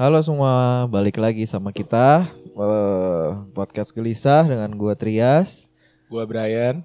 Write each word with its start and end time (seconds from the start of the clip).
Halo 0.00 0.24
semua, 0.24 0.88
balik 0.88 1.20
lagi 1.20 1.44
sama 1.44 1.76
kita 1.76 2.24
eh, 2.56 3.26
podcast 3.52 3.92
gelisah 3.92 4.48
dengan 4.48 4.72
gua 4.72 4.96
Trias. 4.96 5.68
Gua 6.08 6.24
Brian. 6.24 6.82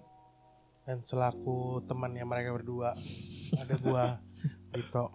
dan 0.85 1.01
selaku 1.01 1.81
temannya 1.89 2.21
mereka 2.21 2.53
berdua 2.53 2.93
ada 3.57 3.73
gua 3.81 4.03
Dito. 4.75 5.07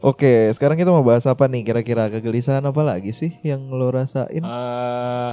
Oke, 0.00 0.48
sekarang 0.56 0.74
kita 0.74 0.88
mau 0.88 1.04
bahas 1.04 1.28
apa 1.28 1.44
nih? 1.46 1.62
Kira-kira 1.62 2.08
kegelisahan 2.08 2.64
apa 2.64 2.80
lagi 2.80 3.12
sih 3.12 3.30
yang 3.44 3.68
lo 3.68 3.92
rasain? 3.92 4.40
Eh 4.40 5.32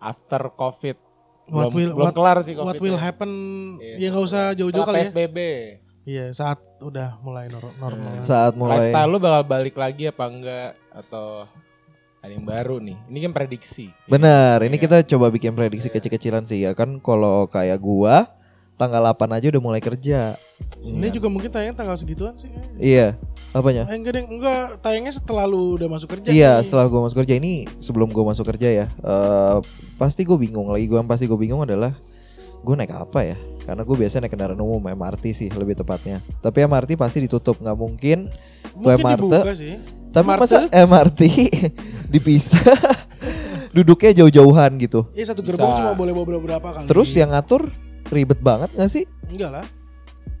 after 0.00 0.48
COVID. 0.50 0.96
What 1.46 1.70
belum, 1.70 1.74
will- 1.76 1.94
belum 1.94 2.06
what- 2.08 2.16
kelar 2.16 2.38
sih 2.42 2.56
COVID. 2.56 2.66
What 2.66 2.80
will 2.80 2.96
happen? 2.98 3.30
Iya, 3.78 3.94
ya 4.00 4.06
nggak 4.10 4.24
usah 4.24 4.44
jauh-jauh 4.56 4.82
kali 4.82 4.96
ya. 4.96 5.02
PSBB. 5.06 5.38
Iya 6.02 6.32
saat 6.32 6.58
udah 6.80 7.20
mulai 7.20 7.46
nor- 7.46 7.76
normal. 7.76 8.16
Saat 8.18 8.56
mulai 8.56 8.88
Lifestyle 8.88 9.10
lu 9.10 9.18
bakal 9.20 9.42
balik 9.44 9.76
lagi 9.76 10.08
apa 10.08 10.24
enggak 10.26 10.70
atau 10.90 11.44
ada 12.18 12.32
yang 12.32 12.44
baru 12.44 12.80
nih? 12.80 12.96
Ini 13.06 13.18
kan 13.28 13.32
prediksi. 13.32 13.92
Benar, 14.08 14.64
ini 14.64 14.76
Iya. 14.76 14.82
kita 14.82 14.96
coba 15.06 15.28
bikin 15.28 15.52
prediksi 15.52 15.88
kecil-kecilan 15.88 16.44
sih 16.44 16.64
ya 16.64 16.72
kan 16.72 16.96
kalau 16.98 17.44
kayak 17.46 17.76
gua 17.78 18.32
tanggal 18.74 19.04
8 19.04 19.28
aja 19.28 19.52
udah 19.52 19.60
mulai 19.62 19.80
kerja. 19.80 20.40
Ini 20.80 21.12
juga 21.12 21.28
mungkin 21.28 21.52
tayang 21.52 21.76
tanggal 21.76 22.00
segituan 22.00 22.32
sih. 22.36 22.48
Iya, 22.80 23.12
apanya? 23.52 23.84
Eh, 23.84 23.96
enggak 24.00 24.12
deh, 24.16 24.24
enggak 24.24 24.80
tayangnya 24.80 25.12
setelah 25.12 25.44
lu 25.44 25.76
udah 25.76 25.84
masuk 25.86 26.16
kerja. 26.16 26.32
Iya, 26.32 26.52
nih. 26.56 26.64
setelah 26.64 26.88
gua 26.88 27.04
masuk 27.04 27.20
kerja 27.20 27.36
ini 27.36 27.68
sebelum 27.76 28.08
gua 28.08 28.32
masuk 28.32 28.48
kerja 28.48 28.68
ya, 28.72 28.86
eh, 28.88 29.56
pasti 30.00 30.24
gue 30.24 30.36
bingung 30.38 30.72
lagi. 30.72 30.88
Gue 30.88 30.96
yang 30.96 31.04
pasti 31.04 31.28
gue 31.28 31.36
bingung 31.36 31.60
adalah 31.60 31.92
gue 32.60 32.74
naik 32.74 32.88
apa 32.90 33.20
ya? 33.22 33.36
Karena 33.70 33.86
gue 33.86 33.94
biasanya 33.94 34.26
naik 34.26 34.34
kendaraan 34.34 34.58
umum 34.58 34.82
MRT 34.82 35.24
sih 35.30 35.46
lebih 35.46 35.78
tepatnya. 35.78 36.18
Tapi 36.42 36.66
MRT 36.66 36.98
pasti 36.98 37.22
ditutup, 37.22 37.54
nggak 37.54 37.78
mungkin. 37.78 38.26
mungkin 38.74 38.98
dibuka 39.14 39.54
sih. 39.54 39.78
Tapi 40.10 40.26
MRT? 40.26 40.40
masa 40.42 40.58
MRT 40.66 41.20
dipisah, 42.12 42.66
duduknya 43.76 44.10
jauh-jauhan 44.10 44.74
gitu. 44.74 45.06
Iya 45.14 45.30
satu 45.30 45.46
gerbong 45.46 45.70
Bisa. 45.70 45.78
cuma 45.78 45.94
boleh 45.94 46.10
bawa 46.10 46.26
beberapa 46.28 46.68
kali. 46.74 46.90
Terus 46.90 47.14
yang 47.14 47.30
ngatur 47.30 47.70
ribet 48.10 48.42
banget 48.42 48.74
gak 48.74 48.90
sih? 48.90 49.06
enggak 49.30 49.54
lah. 49.54 49.66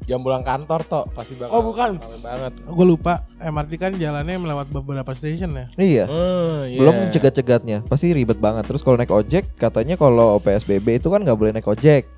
Jam 0.00 0.26
pulang 0.26 0.42
kantor 0.42 0.82
toh 0.82 1.04
pasti 1.14 1.38
bakal 1.38 1.54
Oh, 1.54 1.62
bukan. 1.62 2.02
banget. 2.18 2.50
Gue 2.66 2.82
lupa 2.82 3.22
MRT 3.38 3.72
kan 3.78 3.94
jalannya 3.94 4.42
melewat 4.42 4.66
beberapa 4.74 5.14
station 5.14 5.54
ya. 5.54 5.66
Iya. 5.78 6.04
Hmm, 6.10 6.66
iya. 6.66 6.78
Belum 6.82 6.94
cegat-cegatnya, 7.14 7.86
pasti 7.86 8.10
ribet 8.10 8.42
banget. 8.42 8.66
Terus 8.66 8.82
kalau 8.82 8.98
naik 8.98 9.14
ojek, 9.14 9.54
katanya 9.54 9.94
kalau 9.94 10.42
PSBB 10.42 10.98
itu 10.98 11.06
kan 11.06 11.22
nggak 11.22 11.38
boleh 11.38 11.54
naik 11.54 11.70
ojek. 11.70 12.10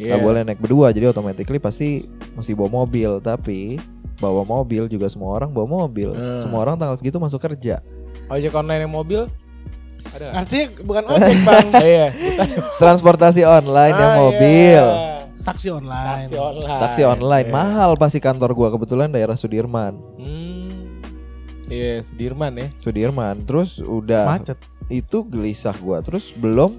Iya. 0.00 0.10
nggak 0.10 0.22
boleh 0.22 0.40
naik 0.42 0.58
berdua 0.58 0.86
jadi 0.88 1.06
automatically 1.06 1.58
pasti 1.58 1.88
mesti 2.32 2.52
bawa 2.52 2.70
mobil 2.80 3.20
tapi 3.20 3.76
bawa 4.16 4.42
mobil 4.42 4.84
juga 4.86 5.06
semua 5.06 5.34
orang 5.34 5.48
bawa 5.48 5.68
mobil 5.82 6.08
Hmm. 6.10 6.40
semua 6.40 6.60
orang 6.62 6.74
tanggal 6.74 6.96
segitu 6.96 7.16
masuk 7.16 7.36
kerja 7.38 7.84
Ojek 8.26 8.52
online 8.52 8.80
yang 8.80 8.94
mobil? 8.94 9.26
Ada? 10.06 10.32
Artinya 10.34 10.66
bukan 10.80 11.02
ojek 11.04 11.38
bang, 11.40 11.66
Iya. 11.84 12.06
transportasi 12.76 13.42
online 13.42 13.92
yang 13.92 14.12
Ah, 14.12 14.18
mobil 14.18 14.82
iya. 14.82 15.28
taksi 15.40 15.68
online. 15.68 16.24
Taksi 16.24 16.36
online. 16.38 16.80
taksi 16.80 17.02
online 17.04 17.46
Iya. 17.46 17.54
mahal 17.54 17.90
pasti 17.94 18.18
kantor 18.18 18.50
gua 18.52 18.68
kebetulan 18.70 19.08
daerah 19.08 19.34
Sudirman 19.34 19.98
Hmm. 20.16 21.04
Iya, 21.66 22.02
Sudirman 22.02 22.52
ya. 22.54 22.68
Sudirman 22.78 23.44
terus 23.44 23.78
udah 23.78 24.26
Macet. 24.32 24.58
itu 24.88 25.22
gelisah 25.22 25.76
gua 25.76 26.00
terus 26.00 26.32
belum 26.32 26.74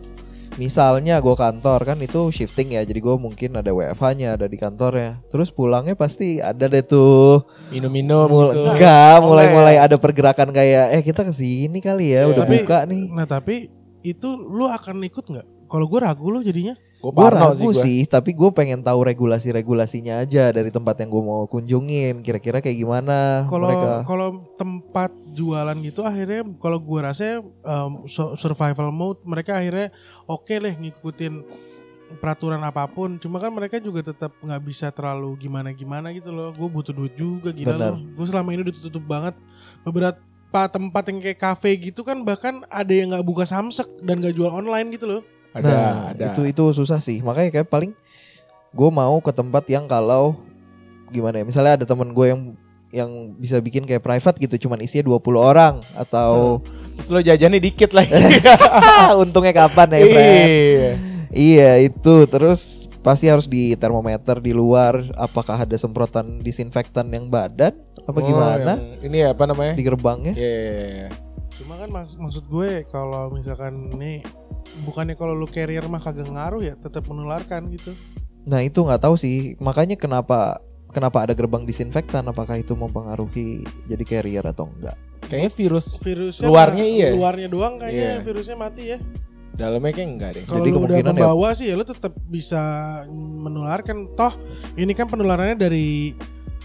misalnya 0.54 1.18
gua 1.18 1.34
kantor 1.34 1.86
kan 1.86 1.98
itu 1.98 2.28
shifting 2.30 2.72
ya 2.72 2.82
jadi 2.82 3.00
gua 3.00 3.16
mungkin 3.16 3.54
ada 3.54 3.70
WFH-nya 3.70 4.36
ada 4.36 4.46
di 4.46 4.56
kantornya 4.56 5.24
terus 5.28 5.48
pulangnya 5.50 5.94
pasti 5.94 6.38
ada 6.38 6.66
deh 6.66 6.82
tuh 6.82 7.46
Minum-minum 7.70 8.28
Mul- 8.28 8.52
gitu. 8.54 8.68
enggak, 8.68 9.18
mulai-mulai 9.22 9.76
ada 9.78 9.96
pergerakan 9.96 10.52
kayak 10.52 10.86
eh 10.92 11.02
kita 11.02 11.24
ke 11.24 11.32
sini 11.32 11.80
kali 11.80 12.12
ya, 12.12 12.22
Iya. 12.22 12.30
udah 12.30 12.44
Tapi- 12.44 12.56
buka 12.58 12.78
nih. 12.84 13.04
Nah 13.08 13.24
tapi 13.26 13.56
itu 14.02 14.28
lu 14.28 14.66
akan 14.66 15.00
ikut 15.02 15.24
nggak? 15.26 15.48
Kalau 15.66 15.86
gue 15.86 16.00
ragu 16.00 16.28
lu 16.28 16.42
jadinya. 16.42 16.76
Gue 17.00 17.10
Gue 17.10 17.18
parno 17.18 17.50
ragu 17.50 17.56
sih 17.56 17.66
gua. 17.66 17.82
sih, 17.82 18.00
tapi 18.06 18.30
gue 18.32 18.50
pengen 18.52 18.78
tahu 18.80 19.02
regulasi-regulasinya 19.02 20.20
aja 20.20 20.52
dari 20.52 20.68
tempat 20.68 21.00
yang 21.00 21.10
gue 21.10 21.24
mau 21.24 21.48
kunjungin. 21.48 22.20
Kira-kira 22.20 22.60
kayak 22.60 22.76
gimana 22.76 23.48
Kalau 23.48 23.66
mereka? 23.66 23.90
kalau 24.06 24.28
tempat 24.54 25.10
jualan 25.32 25.78
gitu 25.84 26.04
akhirnya 26.04 26.44
kalau 26.60 26.78
gue 26.78 27.00
rasa 27.00 27.40
um, 27.44 28.06
su- 28.06 28.36
survival 28.36 28.92
mode 28.92 29.24
mereka 29.24 29.58
akhirnya 29.58 29.90
oke 30.28 30.52
deh 30.52 30.76
ngikutin 30.76 31.34
peraturan 32.20 32.60
apa 32.66 32.84
pun. 32.92 33.16
Cuma 33.22 33.40
kan 33.40 33.54
mereka 33.54 33.80
juga 33.80 34.04
tetap 34.12 34.36
nggak 34.44 34.62
bisa 34.66 34.92
terlalu 34.92 35.32
gimana 35.40 35.72
gimana 35.72 36.12
gitu 36.12 36.34
loh. 36.34 36.52
Gue 36.52 36.68
butuh 36.68 36.92
duit 36.92 37.16
juga 37.16 37.56
gila 37.56 37.78
Benar. 37.78 37.92
loh. 37.96 38.00
Gue 38.18 38.26
selama 38.28 38.50
ini 38.52 38.62
udah 38.68 38.76
tutup 38.76 39.04
banget. 39.06 39.36
Beberapa 39.88 40.62
tempat 40.68 41.04
yang 41.08 41.20
kayak 41.24 41.40
cafe 41.40 41.80
gitu 41.80 42.04
kan 42.04 42.20
bahkan 42.28 42.66
ada 42.68 42.92
yang 42.92 43.16
nggak 43.16 43.24
buka 43.24 43.48
samsek 43.48 43.88
dan 44.04 44.20
nggak 44.20 44.36
jual 44.36 44.52
online 44.52 44.92
gitu 44.92 45.08
loh. 45.08 45.22
Ada, 45.52 45.68
nah, 45.68 45.96
ada. 46.16 46.26
itu 46.32 46.48
itu 46.48 46.64
susah 46.76 47.00
sih. 47.00 47.20
Makanya 47.24 47.52
kayak 47.52 47.68
paling 47.72 47.92
gue 48.72 48.90
mau 48.92 49.20
ke 49.20 49.32
tempat 49.36 49.68
yang 49.68 49.84
kalau 49.88 50.40
gimana 51.12 51.44
ya, 51.44 51.46
misalnya 51.48 51.84
ada 51.84 51.86
temen 51.88 52.16
gue 52.16 52.26
yang 52.28 52.56
yang 52.92 53.10
bisa 53.34 53.58
bikin 53.58 53.84
kayak 53.84 54.00
private 54.00 54.38
gitu, 54.38 54.68
cuman 54.68 54.80
isinya 54.80 55.08
20 55.10 55.20
orang 55.38 55.74
atau 55.94 56.60
Terus 56.94 57.08
lo 57.10 57.20
jajannya 57.20 57.58
dikit 57.58 57.92
lagi. 57.92 58.12
untungnya 59.22 59.56
kapan 59.58 59.88
ya, 59.90 60.00
Fred? 60.06 60.46
Iya. 60.46 60.92
Iya 61.32 61.72
itu 61.82 62.28
terus 62.28 62.62
pasti 63.00 63.26
harus 63.26 63.48
di 63.48 63.74
termometer 63.74 64.38
di 64.38 64.52
luar 64.52 65.00
apakah 65.16 65.58
ada 65.58 65.74
semprotan 65.74 66.38
disinfektan 66.38 67.08
yang 67.08 67.26
badan 67.26 67.74
apa 68.02 68.14
Oh, 68.14 68.22
gimana 68.22 68.72
yang- 68.76 69.02
Ini 69.02 69.18
apa 69.32 69.44
namanya? 69.46 69.74
di 69.74 69.82
gerbangnya 69.82 70.34
Iya. 70.34 71.08
Cuma 71.54 71.78
kan 71.78 71.90
maks- 71.90 72.14
maksud 72.16 72.46
gue 72.46 72.84
kalau 72.86 73.32
misalkan 73.32 73.74
nih 73.92 74.22
bukannya 74.82 75.16
kalau 75.16 75.32
lu 75.32 75.46
carrier 75.46 75.82
mah 75.84 75.98
kagak 75.98 76.28
ngaruh 76.28 76.62
ya 76.62 76.76
tetap 76.76 77.06
menularkan 77.06 77.72
gitu. 77.72 77.96
nah 78.42 78.60
itu 78.60 78.78
nggak 78.78 79.00
tahu 79.00 79.14
sih 79.16 79.54
makanya 79.58 79.94
kenapa 79.96 80.60
kenapa 80.92 81.24
ada 81.24 81.34
gerbang 81.34 81.64
disinfektan 81.64 82.24
apakah 82.24 82.56
itu 82.56 82.72
mempengaruhi 82.72 83.64
jadi 83.86 84.04
carrier 84.04 84.46
atau 84.46 84.70
enggak 84.70 84.96
Kayaknya 85.24 85.52
virus 85.56 85.86
Virusnya 85.96 86.44
Luarnya 86.46 86.84
iya. 86.84 87.10
Luarnya 87.10 87.48
doang 87.48 87.80
kayaknya 87.80 88.20
Iya. 88.20 88.22
virusnya 88.22 88.56
mati 88.56 88.84
ya. 88.86 89.00
dalamnya 89.52 89.94
kayak 89.94 90.10
enggak 90.10 90.30
deh. 90.34 90.44
Kalau 90.44 90.58
Jadi 90.58 90.68
lu 90.68 90.74
udah 90.74 90.80
kemungkinan 90.82 91.06
ya- 91.06 91.20
membawa 91.22 91.50
sih 91.54 91.66
ya 91.70 91.76
lu 91.76 91.86
tetap 91.86 92.14
bisa 92.26 92.62
menularkan. 93.38 93.98
Toh 94.14 94.34
ini 94.74 94.92
kan 94.92 95.06
penularannya 95.06 95.56
dari 95.56 96.12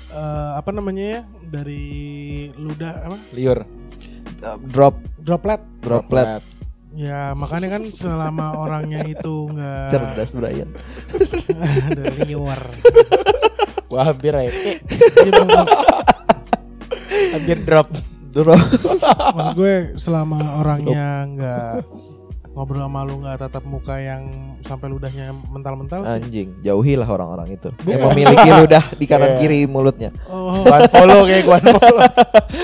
eh, 0.08 0.50
apa 0.54 0.70
namanya 0.70 1.04
ya? 1.04 1.20
Dari 1.44 1.84
ludah 2.56 2.94
apa? 3.04 3.18
Liur. 3.30 3.62
Uh, 4.40 4.56
drop 4.66 4.96
Droplet. 5.18 5.60
droplet 5.78 6.40
Ya 6.92 7.36
makanya 7.36 7.76
kan 7.76 7.82
selama 7.92 8.56
orangnya 8.56 9.04
itu 9.04 9.46
nggak 9.46 9.92
cerdas 9.92 10.30
Brian 10.32 10.70
ada 11.92 12.04
liur. 12.24 12.60
Wah, 13.86 14.04
hampir 14.04 14.34
hampir 17.32 17.58
drop. 17.62 17.88
drop 18.28 18.60
Maksud 19.32 19.54
gue 19.54 19.74
selama 19.94 20.60
orangnya 20.60 21.06
nggak 21.26 21.72
ngobrol 22.50 22.82
sama 22.82 23.00
lu 23.02 23.20
nggak 23.20 23.36
tatap 23.38 23.64
muka 23.64 23.96
yang 23.96 24.22
sampai 24.60 24.88
ludahnya 24.88 25.28
mental-mental 25.46 26.00
sih. 26.02 26.16
anjing 26.16 26.48
jauhilah 26.60 27.04
orang-orang 27.04 27.52
itu 27.54 27.68
Bukan. 27.70 27.84
yang 27.86 28.00
memiliki 28.08 28.48
ludah 28.50 28.84
di 28.92 29.04
kanan 29.04 29.30
Iya. 29.30 29.38
kiri 29.38 29.60
mulutnya 29.64 30.10
Oh, 30.26 30.64
Gua 30.64 30.88
follow 30.88 31.24
kayak 31.24 31.44
gua 31.44 31.58
follow. 31.60 32.00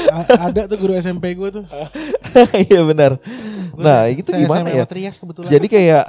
a- 0.08 0.28
ada 0.48 0.60
tuh 0.64 0.76
guru 0.76 0.92
SMP 0.94 1.32
gue 1.32 1.48
tuh. 1.52 1.64
iya 2.64 2.80
benar 2.82 3.20
Gua 3.70 3.80
nah 3.80 4.00
itu 4.08 4.28
gimana 4.28 4.64
SMA 4.66 4.76
ya 4.76 4.84
Trias 4.84 5.16
kebetulan. 5.16 5.48
jadi 5.50 5.66
kayak 5.66 6.04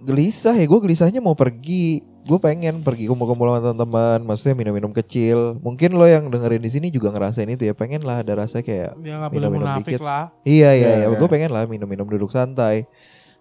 gelisah 0.00 0.52
ya 0.52 0.64
gue 0.64 0.80
gelisahnya 0.80 1.20
mau 1.20 1.32
pergi 1.32 2.00
gue 2.20 2.38
pengen 2.38 2.80
pergi 2.80 3.04
kumpul-kumpul 3.04 3.48
sama 3.48 3.60
teman-teman 3.62 4.18
maksudnya 4.22 4.54
minum-minum 4.54 4.92
kecil 4.92 5.56
mungkin 5.58 5.92
lo 5.92 6.04
yang 6.04 6.28
dengerin 6.28 6.60
di 6.60 6.68
sini 6.68 6.86
juga 6.88 7.10
ngerasain 7.10 7.48
itu 7.48 7.64
ya 7.64 7.72
pengen 7.72 8.00
lah 8.00 8.20
ada 8.20 8.36
rasa 8.38 8.60
kayak 8.60 8.96
boleh 8.96 9.28
minum-minum 9.32 9.66
munafik 9.66 9.96
dikit. 9.96 10.00
lah. 10.00 10.32
iya 10.42 10.70
iya 10.70 10.76
Iya, 10.76 10.90
iya 10.96 11.06
iya. 11.06 11.16
gue 11.16 11.28
pengen 11.28 11.50
lah 11.50 11.64
minum-minum 11.64 12.06
duduk 12.06 12.28
santai 12.28 12.84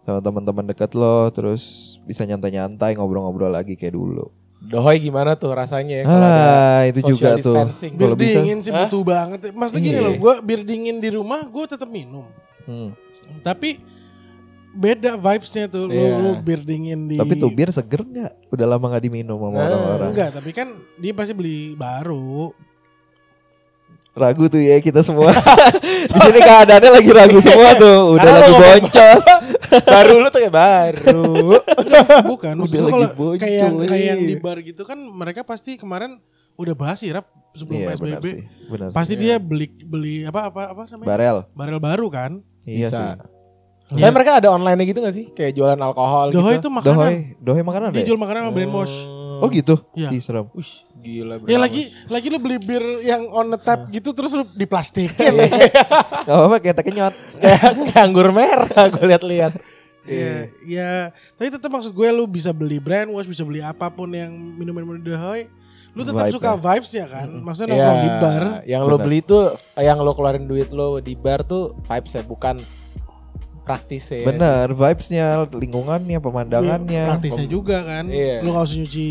sama 0.02 0.20
teman-teman 0.20 0.66
deket 0.66 0.92
lo 0.94 1.28
terus 1.30 1.64
bisa 2.04 2.24
nyantai-nyantai 2.24 2.96
ngobrol-ngobrol 2.96 3.52
lagi 3.52 3.76
kayak 3.76 3.94
dulu 3.94 4.32
Dohoy 4.60 5.00
gimana 5.00 5.40
tuh 5.40 5.56
rasanya 5.56 6.04
ya 6.04 6.04
kalau 6.04 6.20
ada 6.20 6.44
ah 6.44 6.82
itu 6.84 7.00
juga 7.06 7.40
tuh? 7.40 7.56
Bir 7.96 8.12
dingin 8.12 8.60
sih 8.60 8.76
butuh 8.76 9.08
banget. 9.08 9.56
Maksudnya 9.56 9.80
gini 9.88 9.96
Iya. 9.96 10.04
loh, 10.04 10.14
gue 10.20 10.34
bir 10.44 10.62
dingin 10.68 11.00
di 11.00 11.16
rumah 11.16 11.48
gue 11.48 11.64
tetap 11.64 11.88
minum. 11.88 12.28
Hmm. 12.68 12.92
Tapi 13.40 13.80
beda 14.72 15.16
vibesnya 15.16 15.66
tuh 15.66 15.86
lu, 15.86 15.94
Iya. 15.94 16.16
lu 16.16 16.32
bir 16.38 16.62
dingin 16.62 17.06
di. 17.06 17.16
tapi 17.16 17.34
tuh 17.34 17.50
bir 17.50 17.70
seger 17.70 18.02
nggak 18.02 18.32
udah 18.48 18.66
lama 18.68 18.86
nggak 18.88 19.04
diminum 19.04 19.36
sama 19.36 19.50
Nah. 19.52 19.66
orang-orang 19.66 20.10
enggak, 20.10 20.30
tapi 20.32 20.50
kan 20.52 20.68
dia 20.96 21.12
pasti 21.12 21.34
beli 21.34 21.60
baru. 21.74 22.54
ragu 24.12 24.46
tuh 24.46 24.60
ya 24.60 24.76
kita 24.78 25.00
semua 25.00 25.32
di 26.12 26.20
sini 26.20 26.40
keadaannya 26.42 26.92
lagi 26.92 27.08
ragu 27.10 27.40
semua 27.40 27.72
tuh 27.74 27.98
udah 28.12 28.28
Karena 28.28 28.40
lagi 28.42 28.56
boncos 28.60 29.24
baru 29.96 30.14
lu 30.18 30.28
tuh 30.28 30.42
ya 30.42 30.52
baru. 30.52 31.24
Bukan. 32.28 32.54
Maksud 32.58 32.68
Udah 32.70 32.84
lagi 32.84 32.92
kalau 32.92 33.08
bocoy. 33.16 33.38
kayak 33.38 33.70
kayak 33.88 34.06
yang 34.10 34.22
di 34.22 34.36
bar 34.36 34.60
gitu 34.60 34.84
kan 34.84 35.00
mereka 35.00 35.42
pasti 35.42 35.80
kemarin 35.80 36.20
udah 36.54 36.76
basi 36.76 37.08
rap 37.10 37.32
sebelum 37.54 37.80
Iya, 37.80 37.96
benar 37.96 38.20
PSBB. 38.20 38.26
sih. 38.28 38.40
Benar 38.68 38.88
sih. 38.88 38.96
Pasti 38.98 39.14
Iya. 39.14 39.22
dia 39.22 39.36
beli 39.40 39.68
beli 39.80 40.16
apa 40.24 40.40
apa 40.46 40.62
apa 40.68 40.82
namanya? 40.90 41.08
barel. 41.08 41.38
Barel 41.54 41.80
baru 41.80 42.08
kan? 42.10 42.32
Iya 42.62 42.88
Bisa. 42.88 43.00
sih. 43.00 43.39
Tapi 43.90 44.14
mereka 44.14 44.38
ada 44.38 44.54
online 44.54 44.86
gitu 44.86 45.02
gak 45.02 45.16
sih? 45.18 45.26
Kayak 45.34 45.58
jualan 45.58 45.80
alkohol 45.82 46.30
Dohoi 46.30 46.62
gitu. 46.62 46.70
itu 46.70 46.70
makanan. 46.70 46.94
Dohoi, 46.94 47.18
dohoi 47.42 47.64
makanan 47.66 47.88
ada. 47.90 47.96
Dia 47.98 48.04
ya? 48.06 48.08
jual 48.14 48.20
makanan 48.22 48.40
sama 48.46 48.54
brainwash. 48.54 48.96
Oh 49.40 49.48
gitu. 49.50 49.76
Iya. 49.98 50.10
Ih, 50.14 50.22
serem. 50.22 50.46
Wih, 50.54 50.72
gila 51.00 51.36
Ya 51.48 51.58
lagi 51.58 51.90
lagi 52.06 52.28
lu 52.28 52.38
beli 52.38 52.60
bir 52.60 52.84
yang 53.02 53.26
on 53.34 53.50
the 53.50 53.58
tap 53.58 53.90
gitu 53.90 54.14
terus 54.14 54.30
lu 54.36 54.46
diplastikin. 54.54 55.34
Gak 56.28 56.36
apa-apa 56.38 56.62
kayak 56.62 56.86
kenyot. 56.86 57.16
kayak 57.42 57.98
anggur 57.98 58.30
merah 58.30 58.86
gue 58.94 59.06
lihat-lihat. 59.10 59.58
Iya, 60.10 60.50
ya. 60.66 60.94
Tapi 61.38 61.50
tetap 61.50 61.70
maksud 61.70 61.94
gue 61.94 62.08
lu 62.14 62.30
bisa 62.30 62.54
beli 62.54 62.78
brand 62.78 63.10
wash, 63.10 63.30
bisa 63.30 63.42
beli 63.42 63.62
apa 63.62 63.90
pun 63.90 64.10
yang 64.14 64.30
minum-minum 64.34 65.02
Dohoi. 65.02 65.50
Lu 65.98 66.06
tetap 66.06 66.30
Vibe 66.30 66.36
suka 66.38 66.50
ya. 66.54 66.58
vibes-nya 66.62 67.06
kan? 67.10 67.28
Maksudnya 67.42 67.68
Iya, 67.68 67.74
nongkrong 67.74 68.02
di 68.02 68.12
bar. 68.22 68.44
Yang 68.62 68.82
lo 68.86 68.90
Benar. 68.94 69.06
beli 69.10 69.20
tuh, 69.26 69.44
yang 69.74 69.98
lo 69.98 70.12
keluarin 70.14 70.46
duit 70.46 70.70
lo 70.70 71.02
di 71.02 71.14
bar 71.18 71.42
tuh 71.42 71.74
vibes 71.90 72.14
ya, 72.14 72.22
bukan 72.22 72.62
praktis 73.70 74.10
ya. 74.10 74.26
Bener, 74.26 74.74
vibes-nya, 74.74 75.46
lingkungannya, 75.46 76.18
pemandangannya. 76.18 77.04
Praktisnya 77.14 77.46
juga 77.46 77.86
kan. 77.86 78.10
Iya. 78.10 78.42
Lu 78.42 78.50
gak 78.50 78.66
usah 78.66 78.78
nyuci 78.82 79.10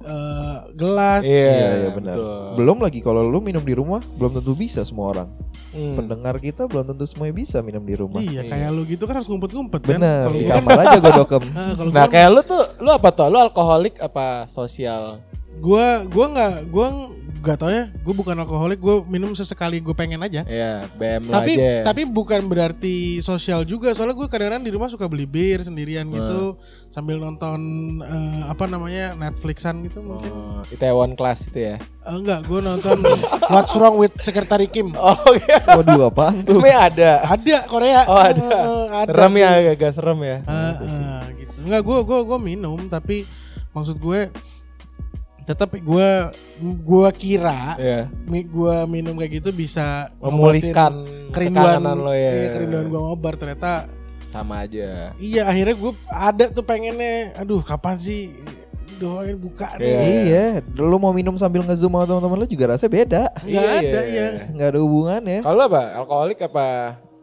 eh, 0.00 0.56
gelas. 0.74 1.22
Iya, 1.22 1.46
Iya, 1.46 1.68
iya 1.78 1.90
benar. 1.94 2.14
betul. 2.18 2.42
Belum 2.58 2.76
lagi 2.82 2.98
kalau 2.98 3.22
lu 3.22 3.38
minum 3.38 3.62
di 3.62 3.70
rumah, 3.70 4.02
belum 4.18 4.42
tentu 4.42 4.58
bisa 4.58 4.82
semua 4.82 5.14
orang. 5.14 5.28
Hmm. 5.70 5.94
Pendengar 5.94 6.34
kita 6.42 6.66
belum 6.66 6.82
tentu 6.82 7.06
semuanya 7.06 7.34
bisa 7.38 7.62
minum 7.62 7.86
di 7.86 7.94
rumah. 7.94 8.18
Iya, 8.18 8.42
Iya. 8.42 8.50
kayak 8.50 8.68
lu 8.74 8.82
gitu 8.82 9.06
kan 9.06 9.14
harus 9.14 9.28
ngumpet-ngumpet 9.30 9.80
kan. 9.86 9.90
Bener, 9.94 10.24
di 10.34 10.42
kan 10.42 10.58
kamar 10.58 10.78
aja 10.82 10.98
gue 10.98 11.12
dokem. 11.14 11.42
eh, 11.54 11.72
Nah 11.94 12.02
gua 12.02 12.10
kayak 12.10 12.28
lu 12.34 12.40
tuh, 12.42 12.62
lu 12.82 12.90
apa 12.90 13.08
tuh? 13.14 13.30
Lu 13.30 13.38
alkoholik 13.38 13.94
apa 14.02 14.50
sosial? 14.50 15.22
Gua 15.58 16.06
gua 16.06 16.26
nggak 16.30 16.54
gua 16.70 16.88
nggak 17.40 17.56
tau 17.56 17.72
ya. 17.72 17.88
Gue 18.04 18.12
bukan 18.12 18.36
alkoholik. 18.36 18.76
Gue 18.76 19.00
minum 19.08 19.32
sesekali 19.32 19.80
gue 19.80 19.96
pengen 19.96 20.20
aja. 20.20 20.44
Iya, 20.44 20.92
BM 20.92 21.32
tapi 21.32 21.56
aja. 21.56 21.88
tapi 21.88 22.04
bukan 22.04 22.44
berarti 22.44 23.16
sosial 23.24 23.64
juga 23.64 23.96
soalnya 23.96 24.12
gue 24.12 24.28
kadang-kadang 24.28 24.60
di 24.60 24.68
rumah 24.68 24.92
suka 24.92 25.08
beli 25.08 25.24
bir 25.24 25.64
sendirian 25.64 26.04
gitu 26.12 26.60
sambil 26.92 27.16
nonton 27.16 27.56
eh, 28.04 28.44
apa 28.44 28.68
namanya 28.68 29.16
Netflixan 29.16 29.80
gitu 29.88 30.04
mungkin 30.04 30.28
Oh, 30.28 30.60
Itaewon 30.68 31.16
Class 31.16 31.48
itu 31.48 31.64
ya. 31.64 31.76
Eh, 31.80 32.12
enggak 32.12 32.44
gue 32.44 32.60
nonton 32.60 33.00
What's 33.52 33.72
Wrong 33.72 33.96
with 33.96 34.12
Secretary 34.20 34.68
Kim 34.68 34.92
Oh 35.00 35.16
iya. 35.32 35.64
Waduh 35.64 36.12
apaan 36.12 36.44
tuh? 36.44 36.60
Tapi 36.60 36.68
ada. 36.68 37.24
ada 37.24 37.56
Korea 37.64 38.04
Oh 38.04 38.20
ada. 38.20 38.36
Eh, 38.36 38.86
ada 39.00 39.10
Serem 39.16 39.32
ya, 39.40 39.48
agak 39.72 39.92
serem 39.96 40.20
ya. 40.20 40.36
Eh, 40.44 40.74
eh, 40.76 41.20
gitu 41.40 41.58
enggak 41.64 41.80
gue 41.88 41.98
gue 42.04 42.18
gue 42.20 42.38
minum 42.38 42.84
tapi 42.84 43.24
maksud 43.72 43.96
gue 43.96 44.28
tetap 45.42 45.72
gue 45.72 46.10
gue 46.60 47.08
kira 47.14 47.74
Iya. 47.74 48.00
mi 48.24 48.42
gue 48.42 48.76
minum 48.86 49.14
kayak 49.14 49.32
gitu 49.38 49.50
bisa 49.50 50.12
Memulihkan 50.16 51.04
kerinduan 51.28 51.80
lo 51.82 52.10
ya. 52.10 52.30
iya, 52.30 52.48
kerinduan 52.50 52.86
gue 52.86 53.00
ngobar 53.00 53.34
ternyata 53.34 53.86
Sama 54.26 54.62
aja. 54.62 55.10
Iya 55.16 55.42
akhirnya 55.44 55.74
gue 55.74 55.92
ada 56.06 56.44
tuh 56.46 56.62
pengennya 56.62 57.34
Aduh 57.36 57.60
kapan 57.60 57.98
sih 57.98 58.30
Doain 58.96 59.34
buka 59.34 59.74
Iya. 59.74 59.98
nih 59.98 60.14
Iya, 60.22 60.44
lu 60.76 60.96
mau 60.96 61.10
minum 61.10 61.34
sambil 61.34 61.64
nge-zoom 61.64 61.90
sama 61.90 62.04
teman-teman 62.04 62.36
lu 62.36 62.46
juga 62.46 62.64
rasanya 62.70 62.92
beda. 62.94 63.22
Nggak 63.42 63.68
ada 63.80 64.00
iya 64.06 64.26
Nggak 64.46 64.68
ada 64.68 64.78
hubungannya. 64.78 65.38
Kalau 65.40 65.56
lu 65.56 65.64
apa? 65.64 65.82
Alkoholik 65.96 66.38
apa? 66.42 66.66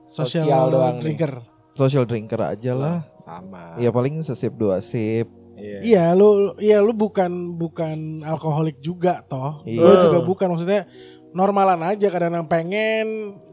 Social, 0.04 0.44
Sosial 0.44 0.64
doang 0.68 0.96
nih. 0.98 1.04
drinker 1.06 1.34
Social 1.72 2.04
drinker 2.04 2.42
aja 2.42 2.72
lah. 2.74 2.98
Sama. 3.22 3.78
Ya 3.78 3.88
paling 3.88 4.18
sesip 4.20 4.52
dua 4.52 4.82
sip. 4.82 5.30
Iya. 5.58 5.80
Iya 5.82 6.06
lu 6.14 6.54
Iya 6.56 6.78
lu 6.80 6.94
bukan 6.94 7.58
Bukan 7.58 8.22
alkoholik 8.22 8.78
juga 8.80 9.26
toh 9.26 9.66
Iya. 9.66 9.82
Gue 9.82 9.94
juga 10.06 10.20
bukan 10.22 10.48
Maksudnya 10.54 10.86
Normalan 11.28 11.84
aja 11.84 12.08
kadang-kadang 12.08 12.48
pengen 12.48 13.08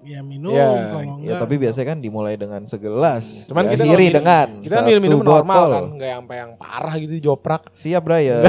Ya 0.05 0.21
minum 0.21 0.53
Iya, 0.53 0.93
Kalau 0.93 1.05
Ya 1.05 1.12
enggak 1.17 1.39
tapi 1.43 1.55
biasanya 1.56 1.87
kan 1.91 1.99
dimulai 1.99 2.37
dengan 2.37 2.62
segelas. 2.69 3.49
Cuman 3.49 3.67
kita 3.67 3.83
Diakhiri 3.83 4.06
kalau 4.06 4.17
dengan 4.21 4.47
Kita 4.61 4.75
satu 4.79 4.87
minum-minum 4.87 5.21
normal 5.25 5.56
botol. 5.59 5.73
kan, 5.73 5.85
enggak 5.97 6.09
yang 6.09 6.21
sampai 6.21 6.37
yang 6.37 6.53
parah 6.61 6.95
gitu 7.01 7.15
joprak. 7.25 7.62
Siap 7.73 8.03
Brian. 8.05 8.45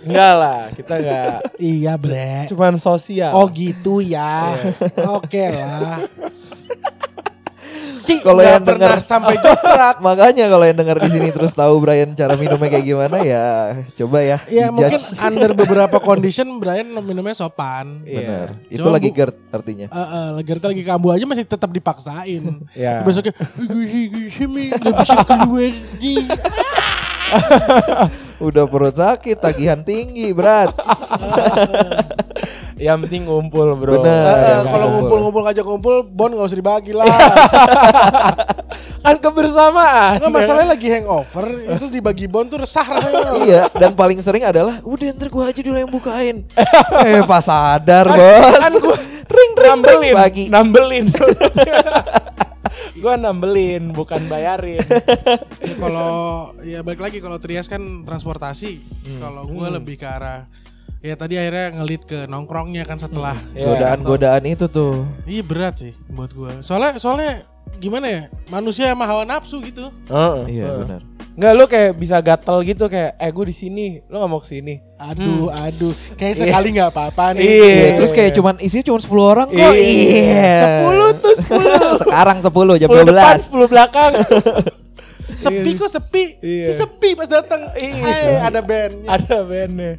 Enggak 0.00 0.32
lah, 0.40 0.62
kita 0.72 0.94
enggak 0.96 1.36
Iya 1.60 1.92
bre 2.00 2.48
cuman 2.48 2.74
sosial. 2.80 3.36
Oh 3.36 3.44
gitu 3.52 4.00
ya 4.00 4.56
Iya. 4.56 4.72
Oke 5.12 5.44
lah 5.52 6.00
Si 8.00 8.24
Kalau 8.24 8.40
yang 8.40 8.64
pernah 8.64 8.96
denger- 8.96 9.04
sampai 9.04 9.36
joprak 9.36 9.96
Makanya 10.08 10.44
kalau 10.48 10.64
yang 10.64 10.78
dengar 10.80 10.96
di 10.98 11.08
sini 11.12 11.28
terus 11.28 11.52
tahu 11.52 11.74
Brian 11.78 12.16
cara 12.16 12.34
minumnya 12.34 12.68
kayak 12.68 12.86
gimana 12.86 13.16
ya 13.20 13.46
coba 13.94 14.18
ya. 14.24 14.38
Ya 14.48 14.72
mungkin 14.72 15.00
under 15.16 15.50
beberapa 15.52 15.96
condition 16.00 16.48
Brian 16.56 16.88
minumnya 16.98 17.36
sopan 17.36 18.02
Iya. 18.02 18.18
Benar. 18.18 18.46
Itu 18.66 18.78
Cuma 18.80 18.96
lagi 18.96 19.08
GERD 19.12 19.36
artinya. 19.50 19.86
Eh, 19.86 20.00
eh, 20.00 20.28
Gerta 20.42 20.66
lagi 20.66 20.82
kambuh 20.82 21.12
aja 21.12 21.24
masih 21.28 21.44
tetap 21.44 21.68
dipaksain. 21.68 22.42
Iya. 22.72 23.04
Besoknya 23.04 23.36
gue 23.36 24.30
sini 24.32 24.64
bisa 24.72 25.14
keluar 25.22 25.72
nih. 26.00 26.24
Udah 28.40 28.64
perut 28.64 28.96
sakit, 28.96 29.36
tagihan 29.36 29.84
tinggi, 29.84 30.32
berat. 30.32 30.72
Yang 32.80 32.96
penting 33.04 33.22
ngumpul, 33.28 33.76
Bro. 33.76 34.00
Bener. 34.00 34.24
Yang 34.24 34.64
kalau 34.64 34.86
ngumpul. 34.88 35.20
ngumpul-ngumpul 35.20 35.42
ngajak 35.44 35.64
ngumpul, 35.68 35.94
bon 36.00 36.32
nggak 36.32 36.48
usah 36.48 36.58
dibagi 36.58 36.92
lah. 36.96 37.04
Kan 39.04 39.16
kebersamaan. 39.20 40.16
Nggak 40.16 40.32
masalahnya 40.32 40.68
lagi 40.72 40.88
hangover, 40.88 41.44
itu 41.60 41.86
dibagi 41.92 42.24
bon 42.24 42.48
tuh 42.48 42.64
resah 42.64 42.84
rasanya. 42.84 43.32
iya, 43.48 43.62
dan 43.76 43.92
paling 43.92 44.16
sering 44.24 44.48
adalah 44.48 44.80
udah 44.80 45.12
ntar 45.12 45.28
gua 45.28 45.52
aja 45.52 45.60
dulu 45.60 45.76
yang 45.76 45.92
bukain. 45.92 46.48
eh, 47.04 47.20
pas 47.28 47.44
sadar, 47.44 48.08
Bos. 48.08 48.48
Kan 48.56 48.72
gua 48.80 48.96
ring 49.28 49.50
nambelin, 49.60 50.14
bagi. 50.16 50.44
nambelin. 50.48 51.04
gua 52.96 53.14
nambelin, 53.16 53.92
bukan 53.92 54.24
bayarin. 54.24 54.84
Ya, 55.60 55.74
kalau 55.76 56.12
ya 56.60 56.78
balik 56.80 57.00
lagi 57.00 57.18
kalau 57.20 57.36
Trias 57.36 57.68
kan 57.68 57.80
transportasi. 58.04 58.80
Kalau 59.20 59.44
gue 59.44 59.66
Hmm. 59.68 59.76
lebih 59.80 59.96
ke 59.96 60.08
arah 60.08 60.48
ya 61.00 61.16
tadi 61.16 61.40
akhirnya 61.40 61.80
ngelit 61.80 62.02
ke 62.04 62.28
nongkrongnya 62.28 62.84
kan 62.84 63.00
setelah 63.00 63.36
Iya. 63.56 63.72
Godaan-godaan 63.72 64.44
itu 64.44 64.68
tuh. 64.68 65.08
Iya 65.24 65.42
berat 65.42 65.80
sih 65.80 65.92
buat 66.08 66.30
gue. 66.30 66.60
Soalnya 66.60 67.00
soalnya 67.00 67.32
gimana 67.80 68.06
ya 68.08 68.22
manusia 68.48 68.92
sama 68.92 69.08
hawa 69.08 69.24
nafsu 69.24 69.64
gitu. 69.64 69.88
Heeh. 70.08 70.60
Iya, 70.60 70.64
heeh. 70.68 70.78
benar. 70.84 71.00
Nggak 71.30 71.52
lu 71.56 71.64
kayak 71.64 71.90
bisa 71.96 72.16
gatel 72.20 72.58
gitu 72.68 72.84
kayak 72.86 73.16
eh 73.16 73.30
gue 73.32 73.44
di 73.48 73.56
sini, 73.56 73.86
lu 74.12 74.20
nggak 74.20 74.28
mau 74.28 74.40
ke 74.44 74.48
sini. 74.52 74.74
Aduh, 75.00 75.48
aduh. 75.48 75.94
Kayak 76.20 76.36
sekali 76.36 76.68
nggak 76.76 76.90
apa-apa 76.92 77.32
nih. 77.32 77.48
Iya. 77.48 77.64
Iya, 77.64 77.88
terus 77.96 78.12
kayak 78.12 78.32
cuman 78.36 78.54
isinya 78.60 78.84
cuma 78.84 78.98
10 79.00 79.08
orang 79.24 79.46
kok. 79.48 79.72
Iya. 79.72 80.52
Sepuluh 80.60 81.10
tuh 81.16 81.34
sepuluh. 81.40 81.90
Sekarang 82.04 82.38
10 82.44 82.80
jam 82.82 82.88
Sepuluh 82.92 83.04
depan, 83.08 83.34
12. 83.40 83.46
sepuluh 83.48 83.68
belakang. 83.72 84.12
Sepi 85.40 85.70
kok 85.72 85.88
sepi. 85.88 86.24
Iya. 86.44 86.64
Si 86.68 86.72
sepi 86.76 87.16
pas 87.16 87.24
datang. 87.24 87.72
Iya. 87.72 88.04
Eh, 88.04 88.38
ada 88.44 88.60
band. 88.60 89.08
Ada 89.08 89.36
bandnya. 89.40 89.92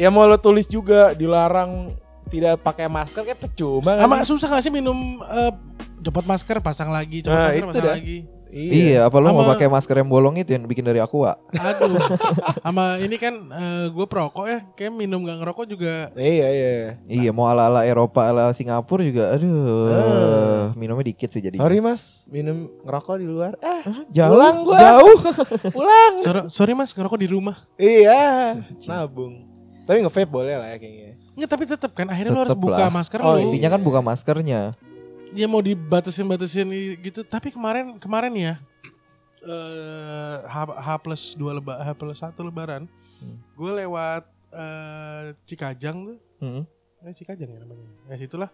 Ya 0.00 0.08
mau 0.08 0.24
lo 0.24 0.40
tulis 0.40 0.64
juga 0.64 1.12
dilarang 1.12 1.92
tidak 2.32 2.64
pakai 2.64 2.88
masker 2.88 3.20
kayak 3.20 3.36
percuma 3.36 4.00
kan? 4.00 4.08
Sama 4.08 4.16
susah 4.24 4.48
gak 4.48 4.62
sih 4.64 4.72
minum 4.72 4.96
eh, 5.20 5.52
copot 6.00 6.24
masker 6.24 6.56
pasang 6.64 6.88
lagi, 6.88 7.20
copot 7.20 7.36
Nah, 7.36 7.52
masker 7.52 7.60
itu 7.60 7.68
pasang 7.68 7.84
dah. 7.84 7.96
lagi. 8.00 8.18
Iya, 8.50 9.06
apa 9.06 9.14
lu 9.22 9.30
mau 9.30 9.46
pakai 9.46 9.70
masker 9.70 10.02
yang 10.02 10.10
bolong 10.10 10.34
itu 10.42 10.50
yang 10.50 10.66
bikin 10.66 10.82
dari 10.82 10.98
aqua? 10.98 11.38
Aduh. 11.54 12.02
Sama 12.66 12.98
ini 12.98 13.14
kan 13.14 13.46
gue 13.94 14.06
perokok 14.10 14.46
ya, 14.48 14.58
kayak 14.74 14.90
minum 14.90 15.22
gak 15.22 15.38
ngerokok 15.38 15.70
juga 15.70 16.10
Iya 16.18 16.48
iya. 16.50 16.70
Iya, 17.06 17.30
mau 17.30 17.46
ala-ala 17.46 17.86
Eropa, 17.86 18.26
ala 18.26 18.50
Singapura 18.50 19.06
juga. 19.06 19.36
Aduh, 19.38 20.74
minumnya 20.74 21.14
dikit 21.14 21.30
sih 21.30 21.44
jadi. 21.44 21.62
Sorry 21.62 21.78
mas, 21.78 22.26
minum 22.26 22.72
ngerokok 22.82 23.22
di 23.22 23.26
luar. 23.28 23.52
Eh, 23.62 23.82
jauh, 24.10 24.34
pulang 24.34 24.56
gua. 24.66 24.78
jauh. 24.82 25.18
pulang. 25.76 26.14
sorry, 26.24 26.40
sorry 26.50 26.72
mas 26.74 26.90
ngerokok 26.90 27.20
di 27.20 27.28
rumah. 27.30 27.54
iya, 27.78 28.58
nabung. 28.88 29.49
Tapi 29.90 30.06
nge-vape 30.06 30.30
boleh 30.30 30.54
lah 30.54 30.70
ya 30.70 30.78
kayaknya. 30.78 31.18
Nggak, 31.34 31.50
tapi 31.50 31.64
tetap 31.66 31.90
kan 31.98 32.06
akhirnya 32.06 32.30
lo 32.30 32.40
harus 32.46 32.54
Tetep 32.54 32.62
buka 32.62 32.86
lah. 32.86 32.94
masker 32.94 33.18
Oh, 33.26 33.34
lo. 33.34 33.42
Intinya 33.42 33.74
kan 33.74 33.82
buka 33.82 33.98
maskernya. 33.98 34.78
Dia 35.34 35.50
mau 35.50 35.58
dibatasin-batasin 35.58 36.70
gitu. 37.02 37.26
Tapi 37.26 37.50
kemarin 37.50 37.98
kemarin 37.98 38.30
ya 38.38 38.54
eh 39.42 40.36
H, 40.46 40.56
H 40.70 40.88
plus 41.02 41.34
2 41.34 41.58
leba, 41.58 41.74
H 41.82 41.90
plus 41.98 42.22
1 42.22 42.38
lebaran. 42.38 42.86
Hmm. 43.18 43.42
Gue 43.58 43.70
lewat 43.82 44.30
eh 44.54 45.34
Cikajang 45.50 46.14
tuh. 46.14 46.18
Hmm. 46.38 46.62
Eh 47.02 47.10
Cikajang 47.10 47.50
ya 47.50 47.58
namanya. 47.58 47.90
Ya 48.06 48.14
situlah. 48.14 48.50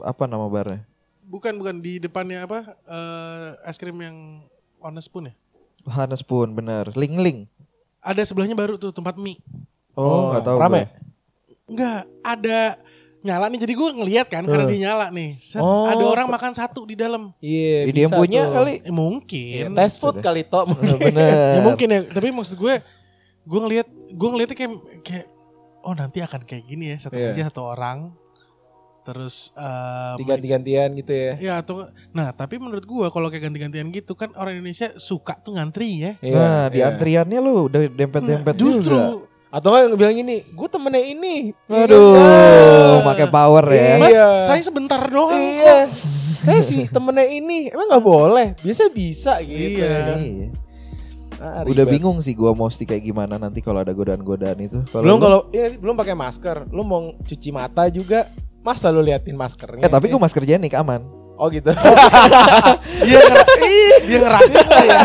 Apa 0.00 0.24
nama 0.24 0.48
barnya? 0.48 0.88
Bukan 1.28 1.60
bukan 1.60 1.84
di 1.84 2.00
depannya 2.00 2.48
apa? 2.48 2.64
eh 2.88 3.68
es 3.68 3.76
krim 3.76 4.00
yang 4.00 4.40
honest 4.80 5.12
spoon 5.12 5.28
ya. 5.28 5.34
Hanes 5.84 6.24
pun 6.24 6.48
bener. 6.56 6.96
Ling 6.96 7.20
Ling. 7.20 7.38
Ada 8.00 8.24
sebelahnya 8.24 8.56
baru 8.56 8.80
tuh 8.80 8.88
tempat 8.88 9.20
mie. 9.20 9.36
Oh, 9.98 10.30
nggak 10.30 10.44
tahu. 10.44 10.56
Rame. 10.56 10.78
gue. 10.78 10.86
Enggak, 11.68 12.00
ada 12.22 12.60
nyala 13.18 13.46
nih. 13.48 13.60
Jadi 13.60 13.72
gue 13.74 13.88
ngelihat 13.92 14.26
kan 14.26 14.42
karena 14.42 14.62
Hmm. 14.62 14.70
dia 14.70 14.80
nyala 14.80 15.06
nih. 15.10 15.30
Set, 15.36 15.58
Oh. 15.58 15.84
Ada 15.84 16.04
orang 16.06 16.28
makan 16.28 16.52
satu 16.52 16.82
di 16.82 16.94
dalam. 16.94 17.34
Iya, 17.38 17.90
yang 17.90 18.08
bisa 18.08 18.14
punya 18.14 18.42
tuh. 18.44 18.54
kali. 18.54 18.74
Eh, 18.80 18.94
mungkin. 18.94 19.64
Iya, 19.66 19.76
Test 19.76 19.98
food 19.98 20.16
kali 20.18 20.42
toh 20.42 20.64
mungkin. 20.64 20.96
Bener. 21.02 21.58
ya 21.58 21.60
mungkin 21.60 21.88
ya. 21.88 22.00
Tapi 22.06 22.28
maksud 22.30 22.54
gue, 22.54 22.74
gue 23.42 23.60
ngelihat, 23.60 23.88
gue 24.08 24.28
ngelihatnya 24.30 24.56
kayak 24.56 24.72
kayak 25.02 25.26
oh 25.80 25.94
nanti 25.94 26.20
akan 26.20 26.42
kayak 26.42 26.64
gini 26.64 26.92
ya 26.92 26.96
satu 26.98 27.16
Iya. 27.16 27.32
aja 27.32 27.42
satu 27.48 27.62
orang 27.66 28.12
terus 29.00 29.56
eh, 29.56 30.14
Diganti-gantian 30.20 30.92
gitu 30.92 31.08
ya. 31.08 31.32
ya 31.40 31.52
atau 31.56 31.88
nah 32.10 32.28
tapi 32.30 32.60
menurut 32.60 32.84
gua 32.84 33.08
kalau 33.08 33.32
kayak 33.32 33.48
ganti-gantian 33.48 33.88
gitu 33.88 34.12
kan 34.12 34.28
orang 34.36 34.60
Indonesia 34.60 34.92
suka 35.00 35.32
tuh 35.38 35.56
ngantri 35.56 35.88
ya 35.96 36.12
Iya, 36.20 36.36
nah, 36.36 36.64
di 36.68 36.78
iya. 36.78 36.92
antriannya 36.92 37.38
lu 37.40 37.72
udah 37.72 37.88
dempet-dempet 37.88 38.52
Nah, 38.52 38.60
justru 38.60 38.92
juga. 38.92 39.27
Atau 39.48 39.72
kan 39.72 39.88
bilang 39.96 40.12
gini, 40.12 40.44
gue 40.44 40.68
temennya 40.68 41.00
ini. 41.00 41.56
Aduh, 41.64 42.12
Iya. 42.14 43.00
pakai 43.02 43.26
power 43.26 43.64
ya. 43.66 43.92
Mas, 43.96 44.10
Iya. 44.10 44.28
saya 44.44 44.60
sebentar 44.60 45.00
doang 45.00 45.32
Iya. 45.32 45.88
Saya 46.38 46.60
sih 46.60 46.84
temennya 46.86 47.24
ini. 47.24 47.66
Emang 47.66 47.88
nggak 47.88 48.04
boleh? 48.04 48.46
Biasa 48.60 48.88
bisa 48.88 49.40
gitu. 49.40 49.80
Iya. 49.80 49.88
ya 49.88 50.00
kan? 50.04 50.18
Iya. 50.18 50.48
Ah, 51.38 51.62
Udah 51.62 51.86
ribet. 51.86 51.94
bingung 51.94 52.18
sih 52.18 52.34
gua 52.34 52.50
mesti 52.50 52.82
kayak 52.82 53.00
gimana 53.00 53.38
nanti 53.38 53.62
kalau 53.62 53.78
ada 53.78 53.94
godaan-godaan 53.94 54.58
itu. 54.58 54.78
Belum 54.90 55.16
lu- 55.16 55.22
kalau 55.22 55.40
iya 55.48 55.70
sih, 55.70 55.78
belum 55.78 55.94
pakai 55.94 56.12
masker. 56.12 56.66
Lu 56.68 56.82
mau 56.82 57.14
cuci 57.16 57.48
mata 57.48 57.86
juga 57.88 58.26
masa 58.60 58.90
lu 58.90 59.00
liatin 59.00 59.32
maskernya? 59.32 59.80
Eh 59.80 59.88
tapi 59.88 60.10
gua 60.10 60.18
masker 60.18 60.42
jenik 60.42 60.74
aman. 60.74 61.00
Oh 61.38 61.46
gitu. 61.48 61.70
dia 63.06 63.18
ngera- 63.22 63.48
dia 64.02 64.18
ngerasa 64.18 64.60
ya 64.82 65.02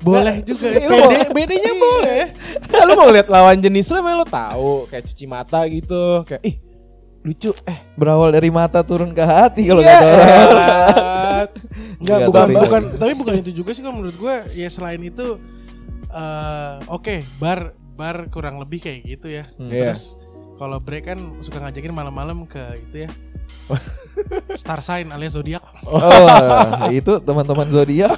boleh 0.00 0.40
juga 0.40 0.66
Iya, 0.66 0.88
mau- 0.88 1.30
BD-nya 1.30 1.72
boleh 1.74 2.22
Nah, 2.66 2.82
lu 2.82 2.92
mau 2.94 3.08
lihat 3.08 3.28
lawan 3.28 3.56
jenis 3.56 3.86
lu 3.86 3.96
emang 3.96 4.16
lu 4.16 4.24
tahu 4.24 4.88
kayak 4.88 5.04
cuci 5.04 5.24
mata 5.24 5.60
gitu. 5.66 6.24
Kayak 6.24 6.42
ih 6.42 6.56
lucu 7.20 7.52
eh 7.64 7.84
Berawal 7.94 8.32
dari 8.32 8.48
mata 8.48 8.80
turun 8.80 9.12
ke 9.12 9.20
hati 9.20 9.68
kalau 9.68 9.80
iya, 9.80 9.92
kata 9.92 10.06
orang. 10.08 11.46
Enggak, 12.00 12.18
bukan 12.24 12.40
tapi- 12.42 12.56
bukan 12.58 12.82
tapi 12.96 13.12
bukan 13.14 13.34
itu 13.38 13.50
juga 13.52 13.70
sih 13.70 13.80
kalau 13.80 13.96
menurut 13.98 14.16
gue 14.16 14.34
ya 14.54 14.68
selain 14.68 15.00
itu 15.00 15.36
eh 16.08 16.74
oke 16.88 17.14
bar 17.36 17.76
bar 17.92 18.26
kurang 18.28 18.56
lebih 18.56 18.80
kayak 18.80 19.04
gitu 19.06 19.28
ya. 19.28 19.44
Hmm. 19.54 19.68
Iya. 19.68 19.92
Terus 19.92 20.16
kalau 20.56 20.76
break 20.76 21.04
kan 21.06 21.18
suka 21.38 21.60
ngajakin 21.60 21.92
malam-malam 21.92 22.44
ke 22.44 22.60
itu 22.80 23.04
ya. 23.04 23.10
Star 24.56 24.80
sign 24.80 25.10
alias 25.10 25.34
zodiak. 25.34 25.60
Oh, 25.84 26.00
itu 26.88 27.20
teman-teman 27.20 27.68
zodiak 27.68 28.16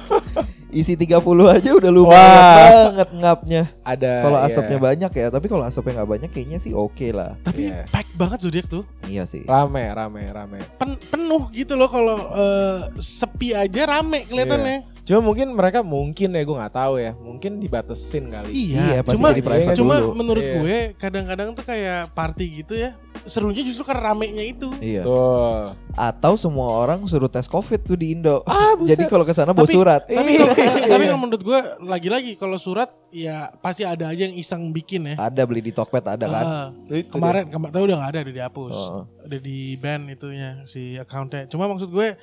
isi 0.73 0.93
30 0.93 1.21
aja 1.47 1.69
udah 1.71 1.87
lumayan 1.87 2.17
Wah. 2.19 2.53
banget 2.89 3.09
ngapnya. 3.13 3.63
Ada 3.81 4.11
Kalau 4.21 4.37
iya. 4.37 4.47
asapnya 4.49 4.77
banyak 4.77 5.11
ya, 5.13 5.27
tapi 5.29 5.45
kalau 5.45 5.63
asapnya 5.63 6.01
nggak 6.01 6.09
banyak 6.09 6.29
kayaknya 6.29 6.57
sih 6.57 6.73
oke 6.73 7.07
lah. 7.09 7.37
Tapi 7.39 7.69
Iya. 7.69 7.85
pack 7.87 8.07
banget 8.13 8.39
zodiak 8.41 8.67
tuh. 8.67 8.83
Iya 9.05 9.23
sih. 9.23 9.45
rame 9.45 9.85
rame 9.87 10.21
rame. 10.27 10.59
Pen- 10.75 10.99
penuh 10.99 11.47
gitu 11.49 11.73
loh 11.73 11.87
kalau 11.87 12.17
eh, 12.33 12.77
sepi 12.97 13.53
aja 13.53 13.81
rame 13.85 14.25
kelihatannya. 14.25 14.89
Cuma 15.03 15.19
mungkin 15.21 15.51
mereka 15.51 15.83
mungkin 15.83 16.31
ya 16.31 16.41
gue 16.41 16.55
nggak 16.55 16.73
tahu 16.73 16.95
ya. 16.95 17.11
Mungkin 17.13 17.59
dibatesin 17.59 18.31
kali. 18.31 18.49
Iya, 18.49 18.81
Iya, 18.81 18.99
pasti 19.03 19.19
cuma 19.19 19.29
cuma 19.75 19.95
dulu. 19.99 20.15
menurut 20.15 20.41
Iya. 20.41 20.55
gue 20.57 20.77
kadang-kadang 20.95 21.51
tuh 21.53 21.63
kayak 21.63 22.15
party 22.15 22.63
gitu 22.63 22.79
ya. 22.79 22.95
Serunya 23.23 23.63
justru 23.63 23.87
karena 23.87 24.11
ramenya 24.11 24.43
itu. 24.43 24.67
Iya. 24.83 25.07
Tuh. 25.07 25.79
Atau 25.95 26.35
semua 26.35 26.67
orang 26.75 27.07
suruh 27.07 27.31
tes 27.31 27.47
covid 27.47 27.79
tuh 27.79 27.95
di 27.95 28.11
Indo. 28.11 28.43
Ah, 28.43 28.75
buset. 28.75 28.99
Jadi 28.99 29.07
kalau 29.07 29.23
ke 29.23 29.31
sana 29.31 29.55
bawa 29.55 29.67
surat. 29.67 30.03
Tapi 30.07 30.31
Iya. 30.35 30.47
tapi 30.91 31.03
kalau 31.07 31.19
menurut 31.23 31.43
gue 31.43 31.59
lagi-lagi 31.83 32.35
kalau 32.35 32.59
surat 32.59 32.91
ya 33.13 33.47
pasti 33.63 33.87
ada 33.87 34.11
aja 34.11 34.27
yang 34.27 34.35
iseng 34.35 34.75
bikin 34.75 35.15
ya. 35.15 35.15
Ada 35.31 35.47
beli 35.47 35.63
di 35.63 35.71
Tokped 35.71 36.03
ada 36.03 36.25
kan. 36.27 36.45
Itu 36.91 37.15
kemarin 37.15 37.47
kemarin 37.47 37.71
tahu 37.71 37.83
udah 37.87 37.97
nggak 38.03 38.11
ada 38.11 38.19
udah 38.27 38.35
dihapus. 38.35 38.75
Oh. 38.75 39.03
Udah 39.23 39.39
di 39.39 39.79
ban 39.79 40.03
itunya 40.11 40.63
si 40.67 40.99
accountnya. 40.99 41.47
Cuma 41.47 41.71
maksud 41.71 41.87
gue 41.87 42.19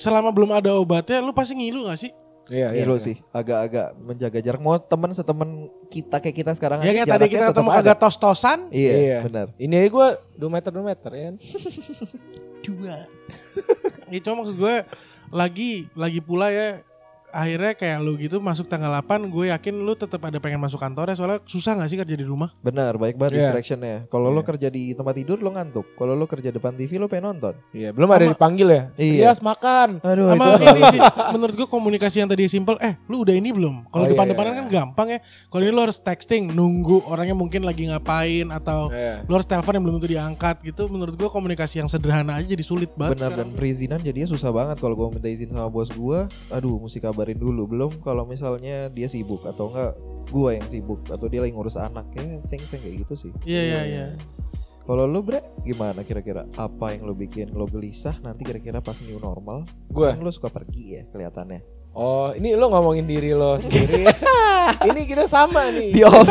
selama 0.00 0.32
belum 0.32 0.50
ada 0.56 0.74
obatnya 0.74 1.20
lu 1.20 1.30
pasti 1.36 1.54
ngilu 1.54 1.84
gak 1.86 2.00
sih? 2.00 2.12
Iya, 2.50 2.74
iya. 2.74 2.82
Ngilu 2.82 2.98
sih, 2.98 3.16
agak-agak 3.30 3.94
menjaga 3.96 4.38
jarak. 4.42 4.58
Mau 4.58 4.74
teman 4.76 5.14
setemen 5.14 5.48
kita 5.86 6.18
kayak 6.18 6.34
kita 6.34 6.50
sekarang 6.52 6.82
Ya 6.82 6.90
aja 6.90 7.06
kayak 7.06 7.12
tadi 7.14 7.26
kita 7.30 7.44
ketemu 7.54 7.70
agak 7.70 7.96
tos-tosan. 7.96 8.66
Iya, 8.74 8.92
Iya. 8.92 9.18
benar. 9.22 9.46
Ini 9.54 9.74
aja 9.78 9.88
gue 9.88 10.08
2 10.36 10.50
meter 10.50 10.70
2 10.74 10.82
meter 10.82 11.10
ya. 11.14 11.22
kan? 11.24 11.34
Dua. 12.66 12.96
ya 14.10 14.18
cuma 14.20 14.42
maksud 14.42 14.58
gue 14.58 14.74
lagi 15.30 15.86
lagi 15.94 16.18
pula 16.18 16.50
ya 16.50 16.82
akhirnya 17.30 17.72
kayak 17.72 17.98
lu 17.98 18.14
gitu 18.14 18.38
masuk 18.38 18.66
tanggal 18.66 18.90
8 18.92 19.26
gue 19.26 19.44
yakin 19.48 19.74
lu 19.76 19.92
tetap 19.92 20.20
ada 20.20 20.36
pengen 20.36 20.58
masuk 20.58 20.76
kantornya 20.76 21.14
soalnya 21.14 21.40
susah 21.42 21.74
gak 21.74 21.86
sih 21.86 21.96
kerja 21.96 22.12
di 22.12 22.22
rumah? 22.22 22.50
Benar, 22.60 22.94
baik 22.94 23.14
banget 23.14 23.32
Iya. 23.34 23.40
distractionnya. 23.48 23.96
Kalau 24.06 24.28
lo 24.28 24.38
Iya. 24.38 24.48
kerja 24.48 24.68
di 24.68 24.92
tempat 24.92 25.14
tidur 25.14 25.38
lo 25.38 25.50
ngantuk. 25.50 25.86
Kalau 25.94 26.12
lo 26.12 26.24
kerja 26.24 26.48
depan 26.48 26.72
TV 26.72 26.96
lo 26.96 27.06
pengen 27.06 27.30
nonton. 27.30 27.54
Iya, 27.70 27.90
belum 27.90 28.08
ada 28.08 28.24
Sama- 28.24 28.34
dipanggil 28.34 28.68
ya. 28.68 28.82
Iya. 28.94 29.20
Yes, 29.26 29.38
makan. 29.38 29.88
Aduh, 30.00 30.26
Sama 30.28 30.44
itu. 30.50 30.64
ini 30.66 30.82
sih 30.90 31.00
menurut 31.30 31.54
gue 31.56 31.68
komunikasi 31.68 32.16
yang 32.18 32.28
tadi 32.28 32.44
simple 32.46 32.76
eh 32.78 32.98
lu 33.06 33.22
udah 33.22 33.32
ini 33.32 33.50
belum? 33.50 33.86
Oh, 33.86 33.90
Kalau 33.90 34.04
iya, 34.04 34.12
depan-depanan 34.12 34.50
iya, 34.50 34.58
kan 34.58 34.66
iya. 34.66 34.74
gampang 34.76 35.08
ya. 35.08 35.18
Kalau 35.46 35.62
ini 35.62 35.72
lu 35.72 35.80
harus 35.80 35.98
texting 35.98 36.44
nunggu 36.48 37.06
orangnya 37.06 37.32
mungkin 37.32 37.62
lagi 37.62 37.86
ngapain 37.86 38.50
atau 38.50 38.90
Iya. 38.90 39.22
lu 39.22 39.32
harus 39.32 39.46
telepon 39.46 39.72
yang 39.72 39.84
belum 39.84 39.94
tentu 39.96 40.10
diangkat 40.10 40.56
gitu. 40.62 40.82
Menurut 40.86 41.14
gue 41.14 41.28
komunikasi 41.28 41.78
yang 41.78 41.88
sederhana 41.88 42.36
aja 42.36 42.46
jadi 42.46 42.62
sulit 42.62 42.90
banget 42.92 43.20
Benar 43.20 43.32
dan 43.36 43.48
perizinan 43.52 43.98
jadinya 43.98 44.26
susah 44.26 44.50
banget 44.50 44.76
kalau 44.76 44.92
gua 44.92 45.08
minta 45.08 45.26
izin 45.26 45.48
sama 45.48 45.66
bos 45.66 45.90
gua. 45.90 46.26
Aduh, 46.48 46.76
mesti 46.78 46.98
kabarin 47.20 47.36
dulu. 47.36 47.68
Belum 47.68 47.92
kalau 48.00 48.24
misalnya 48.24 48.88
dia 48.88 49.04
sibuk 49.04 49.44
atau 49.44 49.68
enggak 49.68 49.92
gua 50.32 50.56
yang 50.56 50.64
sibuk 50.72 51.04
atau 51.12 51.28
dia 51.28 51.44
lagi 51.44 51.52
ngurus 51.52 51.76
anak 51.76 52.08
ya 52.16 52.40
things 52.48 52.72
yang 52.72 52.80
kayak 52.80 52.96
gitu 53.04 53.14
sih. 53.28 53.32
Iya 53.44 53.60
iya 53.60 53.80
iya. 53.84 54.06
Kalau 54.88 55.04
lu 55.04 55.20
bre 55.20 55.44
gimana 55.60 56.00
kira-kira 56.00 56.48
apa 56.56 56.96
yang 56.96 57.04
lo 57.04 57.12
bikin 57.12 57.52
lo 57.52 57.68
gelisah 57.68 58.16
nanti 58.24 58.48
kira-kira 58.48 58.80
pas 58.80 58.96
new 59.04 59.20
normal? 59.20 59.68
Gue. 59.92 60.08
Kan 60.16 60.24
lo 60.24 60.32
suka 60.32 60.48
pergi 60.48 60.96
ya 60.96 61.02
kelihatannya. 61.12 61.60
Oh, 61.92 62.32
ini 62.32 62.56
lo 62.56 62.72
ngomongin 62.72 63.04
diri 63.04 63.36
lo 63.36 63.58
sendiri. 63.62 64.08
ini 64.88 65.00
kita 65.04 65.28
sama 65.28 65.68
nih. 65.68 65.92
Di 65.92 66.02
off 66.08 66.24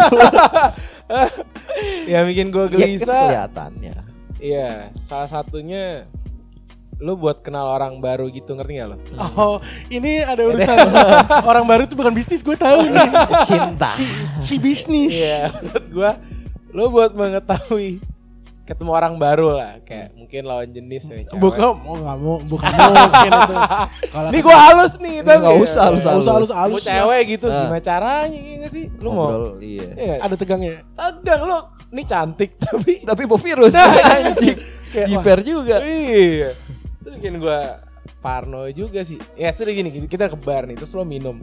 ya 2.11 2.25
bikin 2.25 2.49
gue 2.49 2.65
ya, 2.65 2.69
kan 2.73 2.79
gelisah. 2.81 3.21
kelihatannya. 3.29 3.95
Iya, 4.39 4.95
salah 5.05 5.27
satunya 5.29 6.07
lo 6.99 7.15
buat 7.15 7.39
kenal 7.39 7.63
orang 7.69 7.97
baru 7.97 8.27
gitu 8.27 8.53
ngerti 8.53 8.73
gak 8.75 8.87
lo? 8.87 8.95
Oh, 9.33 9.57
ini 9.87 10.19
ada 10.19 10.43
urusan 10.43 10.77
orang 11.49 11.63
baru 11.63 11.83
tuh 11.83 11.95
bukan 11.95 12.11
bisnis, 12.11 12.39
gue 12.39 12.53
tahu 12.53 12.85
nih. 12.85 13.09
Cinta. 13.45 13.87
Si, 13.89 14.03
si 14.41 14.55
bisnis. 14.55 15.15
Iya, 15.15 15.47
maksud 15.53 15.85
gue 15.87 16.11
lo 16.69 16.83
buat 16.87 17.11
mengetahui 17.11 18.03
ketemu 18.63 18.91
orang 18.93 19.17
baru 19.17 19.49
lah, 19.51 19.81
kayak 19.81 20.13
mungkin 20.13 20.45
lawan 20.45 20.69
jenis 20.69 21.01
ya. 21.03 21.25
cewek. 21.25 21.41
Bukan, 21.41 21.73
mau 21.79 21.97
nggak 21.97 22.17
mau, 22.19 22.37
bukan 22.43 22.69
mungkin 22.69 23.31
itu. 23.33 23.55
Kalau 24.05 24.29
Nih 24.29 24.41
gue 24.43 24.55
halus 24.59 24.93
nih, 24.95 25.15
Nggak 25.17 25.37
tapi 25.41 25.57
usah 25.57 25.81
halus, 25.81 26.03
Nggak 26.03 26.13
usah 26.13 26.33
halus. 26.35 26.51
halus 26.51 26.51
halus. 26.53 26.83
cewek 26.85 27.21
gitu, 27.31 27.45
Nah. 27.47 27.65
gimana 27.65 27.81
caranya 27.81 28.37
iya 28.37 28.55
gak 28.59 28.71
sih? 28.71 28.85
Lu 28.95 29.09
mau? 29.09 29.25
Ngobrol, 29.25 29.57
iya. 29.59 29.87
Iya, 29.89 30.15
Ada 30.21 30.35
tegangnya. 30.35 30.85
tegang 30.93 31.41
lo. 31.43 31.59
Ini 31.89 32.03
cantik 32.05 32.51
tapi 32.61 33.01
Tapi 33.01 33.21
bawa 33.25 33.39
virus 33.39 33.73
Nah, 33.73 33.89
anjing. 34.21 34.57
Kayak, 34.89 35.05
wah, 35.07 35.09
Jiper 35.17 35.39
juga. 35.41 35.75
Iya. 35.81 36.49
Itu 37.09 37.17
bikin 37.17 37.41
gue 37.41 37.59
parno 38.21 38.69
juga 38.69 39.01
sih. 39.01 39.17
Ya 39.33 39.49
sudah 39.49 39.73
gini, 39.73 39.89
kita 40.05 40.29
ke 40.29 40.37
bar 40.37 40.69
nih, 40.69 40.77
terus 40.77 40.93
lo 40.93 41.01
minum. 41.01 41.41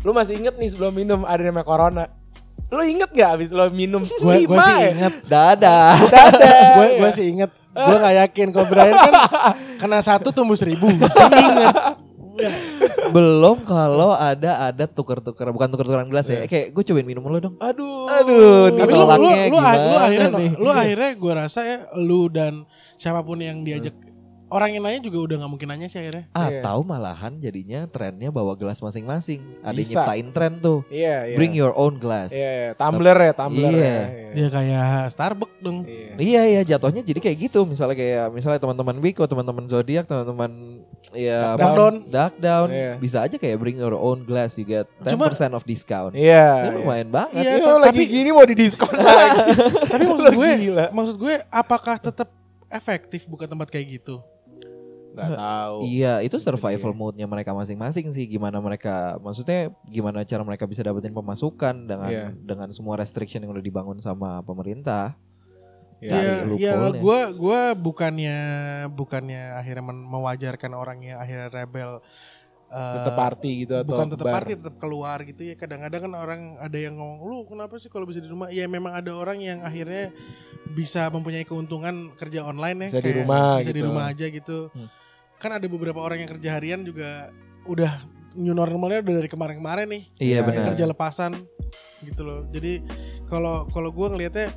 Lo 0.00 0.14
masih 0.14 0.38
inget 0.38 0.54
nih 0.54 0.70
sebelum 0.70 0.94
minum 0.94 1.26
ada 1.26 1.42
namanya 1.42 1.66
corona. 1.66 2.04
Lo 2.70 2.86
inget 2.86 3.10
gak 3.10 3.30
abis 3.34 3.50
lo 3.50 3.66
minum 3.68 4.06
Gue 4.06 4.22
gue 4.22 4.34
lima 4.46 4.62
sih 4.62 4.74
ya? 4.78 4.88
inget. 4.94 5.14
Dadah. 5.26 5.90
Dadah. 6.14 6.62
Gue 6.78 6.86
gue 7.02 7.10
sih 7.10 7.26
inget. 7.26 7.50
Gue 7.70 7.96
nggak 7.98 8.16
yakin 8.22 8.46
kalau 8.50 8.66
Brian 8.66 8.94
kan 8.94 9.14
kena 9.76 9.98
satu 9.98 10.30
tumbuh 10.30 10.54
seribu. 10.54 10.86
Saya 11.10 11.34
inget. 11.34 11.74
Belum 13.10 13.66
kalau 13.66 14.14
ada 14.14 14.70
ada 14.70 14.86
tuker-tuker 14.86 15.50
bukan 15.50 15.66
tuker-tukeran 15.68 16.06
gelas 16.06 16.30
ya. 16.30 16.46
Kayak 16.46 16.70
gue 16.70 16.82
cobain 16.86 17.02
minum 17.04 17.26
lo 17.26 17.38
dong. 17.42 17.54
Aduh. 17.58 18.06
Aduh, 18.06 18.70
Tapi 18.70 18.90
lu 18.90 19.02
lu 19.02 19.10
lu, 19.18 19.30
lu 19.50 19.58
akhirnya 19.98 20.30
nih? 20.30 20.50
lu 20.54 20.70
akhirnya 20.70 21.10
gue 21.12 21.32
rasa 21.34 21.60
ya 21.62 21.78
lu 21.98 22.30
dan 22.30 22.62
siapa 22.94 23.20
pun 23.20 23.42
yang 23.42 23.66
diajak 23.66 23.98
orang 24.50 24.70
yang 24.70 24.82
nanya 24.82 25.00
juga 25.00 25.18
udah 25.22 25.36
nggak 25.38 25.50
mungkin 25.50 25.68
nanya 25.68 25.86
sih 25.86 25.98
akhirnya. 25.98 26.26
Atau 26.30 26.82
malahan 26.82 27.32
jadinya 27.36 27.86
trennya 27.86 28.28
bawa 28.28 28.52
gelas 28.52 28.78
masing-masing. 28.78 29.40
Ada 29.60 29.70
yang 29.70 29.78
Bisa. 29.78 29.92
nyiptain 29.96 30.28
tren 30.30 30.52
tuh. 30.58 30.82
Iya, 30.86 31.16
iya. 31.24 31.36
Bring 31.36 31.52
your 31.52 31.70
own 31.72 31.96
glass. 31.96 32.30
Iya, 32.30 32.50
iya. 32.50 32.70
Tumbler 32.74 33.16
ya, 33.16 33.32
tumbler 33.32 33.72
Iya. 33.72 33.86
ya. 33.86 34.04
Dia 34.30 34.48
kayak 34.48 34.90
Starbucks 35.08 35.58
dong. 35.58 35.78
Iya. 35.82 36.14
Iya 36.16 36.42
iya 36.46 36.60
jatuhnya 36.66 37.00
jadi 37.00 37.18
kayak 37.18 37.38
gitu 37.40 37.64
misalnya 37.64 37.94
kayak 37.94 38.26
misalnya 38.30 38.58
teman-teman 38.58 38.96
Wiko, 38.98 39.24
teman-teman 39.24 39.64
zodiak, 39.66 40.04
teman-teman 40.04 40.82
ya 41.10 41.56
Dark 41.56 41.74
Down. 41.74 41.94
dark 42.06 42.34
down 42.36 42.68
Iya. 42.68 42.92
bisa 42.96 43.18
aja 43.20 43.34
kayak 43.34 43.56
bring 43.56 43.76
your 43.76 43.92
own 43.92 44.22
glass 44.22 44.54
you 44.54 44.64
get 44.64 44.86
10% 45.00 45.10
Cuma- 45.10 45.32
of 45.52 45.64
discount. 45.64 46.12
Iya. 46.12 46.68
Itu 46.68 46.78
lumayan 46.80 47.08
banget. 47.08 47.40
Iya, 47.40 47.52
Iya, 47.52 47.64
tapi- 47.64 47.82
lagi 47.82 48.04
gini 48.04 48.30
mau 48.30 48.44
didiskon 48.44 48.90
lagi. 48.94 49.38
Tapi 49.86 50.02
maksud 50.04 50.32
gue, 50.32 50.50
gila. 50.60 50.84
maksud 50.90 51.16
gue 51.16 51.34
apakah 51.46 51.96
tetap 51.96 52.28
efektif 52.68 53.26
buka 53.26 53.44
tempat 53.44 53.66
kayak 53.66 53.98
gitu? 53.98 54.22
Gak 55.12 55.30
tahu. 55.32 55.76
Iya, 55.84 56.12
itu 56.20 56.36
survival 56.36 56.92
Iya. 56.92 56.96
mode-nya 56.96 57.26
mereka 57.26 57.50
masing-masing 57.50 58.10
sih. 58.10 58.24
Gimana 58.24 58.58
mereka, 58.58 59.18
maksudnya 59.18 59.68
gimana 59.84 60.22
cara 60.22 60.40
mereka 60.40 60.64
bisa 60.64 60.80
dapetin 60.80 61.10
pemasukan 61.10 61.74
dengan 61.84 62.08
Iya. 62.08 62.26
dengan 62.36 62.70
semua 62.70 62.94
restriction 62.94 63.40
yang 63.40 63.50
udah 63.50 63.60
dibangun 63.60 63.98
sama 63.98 64.38
pemerintah. 64.40 65.18
Iya. 65.98 66.10
Iya, 66.10 66.32
iya, 66.56 66.72
loophole-nya. 66.72 67.00
gue 67.00 67.20
gue 67.36 67.60
bukannya 67.76 68.38
bukannya 68.90 69.42
akhirnya 69.52 69.84
men- 69.84 70.06
mewajarkan 70.06 70.72
orang 70.72 70.98
yang 71.02 71.18
akhirnya 71.18 71.48
rebel 71.50 72.00
eh, 72.70 72.94
Tetap 72.96 73.18
party 73.18 73.50
gitu 73.60 73.74
atau 73.74 73.84
bukan 73.84 74.06
tetap 74.08 74.26
party 74.30 74.52
tetap 74.54 74.76
keluar 74.78 75.18
gitu 75.20 75.42
ya 75.42 75.54
kadang-kadang 75.54 76.06
kan 76.06 76.12
orang 76.14 76.40
ada 76.56 76.78
yang 76.78 76.94
ngomong 76.94 77.18
lu 77.20 77.38
kenapa 77.44 77.76
sih 77.76 77.90
kalau 77.90 78.06
bisa 78.06 78.16
di 78.16 78.30
rumah 78.30 78.46
ya 78.48 78.64
memang 78.64 78.94
ada 78.94 79.10
orang 79.10 79.42
yang 79.42 79.60
akhirnya 79.60 80.14
bisa 80.70 81.10
mempunyai 81.10 81.42
keuntungan 81.42 82.14
kerja 82.14 82.46
online 82.46 82.86
ya 82.86 82.88
Bisa 82.88 82.96
di 82.96 83.04
kayak 83.04 83.18
rumah 83.20 83.50
bisa 83.58 83.66
di 83.66 83.74
gitu. 83.74 83.88
rumah 83.90 84.04
aja 84.06 84.26
gitu 84.30 84.58
Hmm. 84.70 84.88
Kan 85.40 85.50
ada 85.50 85.64
beberapa 85.64 85.98
orang 85.98 86.20
yang 86.20 86.30
kerja 86.30 86.50
harian 86.54 86.84
juga 86.84 87.32
udah 87.64 88.04
new 88.32 88.52
normalnya 88.52 89.00
udah 89.00 89.14
dari 89.16 89.28
kemarin-kemarin 89.28 89.88
nih 89.88 90.02
Iya 90.16 90.36
Ya, 90.36 90.40
benar. 90.44 90.64
kerja 90.68 90.84
lepasan 90.84 91.32
gitu 92.00 92.22
loh 92.22 92.44
jadi 92.46 92.84
kalau 93.24 93.64
kalau 93.66 93.88
gue 93.88 94.06
ngelihatnya 94.06 94.52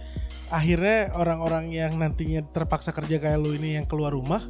akhirnya 0.47 1.09
orang-orang 1.13 1.71
yang 1.71 1.95
nantinya 1.95 2.43
terpaksa 2.45 2.91
kerja 2.91 3.17
kayak 3.17 3.37
lu 3.37 3.55
ini 3.55 3.75
yang 3.75 3.85
keluar 3.85 4.11
rumah 4.11 4.43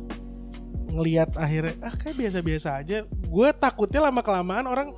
ngelihat 0.90 1.34
akhirnya 1.36 1.74
ah 1.82 1.94
kayak 1.94 2.18
biasa-biasa 2.18 2.70
aja 2.75 2.98
gue 3.08 3.48
takutnya 3.56 4.04
lama 4.04 4.22
kelamaan 4.22 4.66
orang 4.66 4.90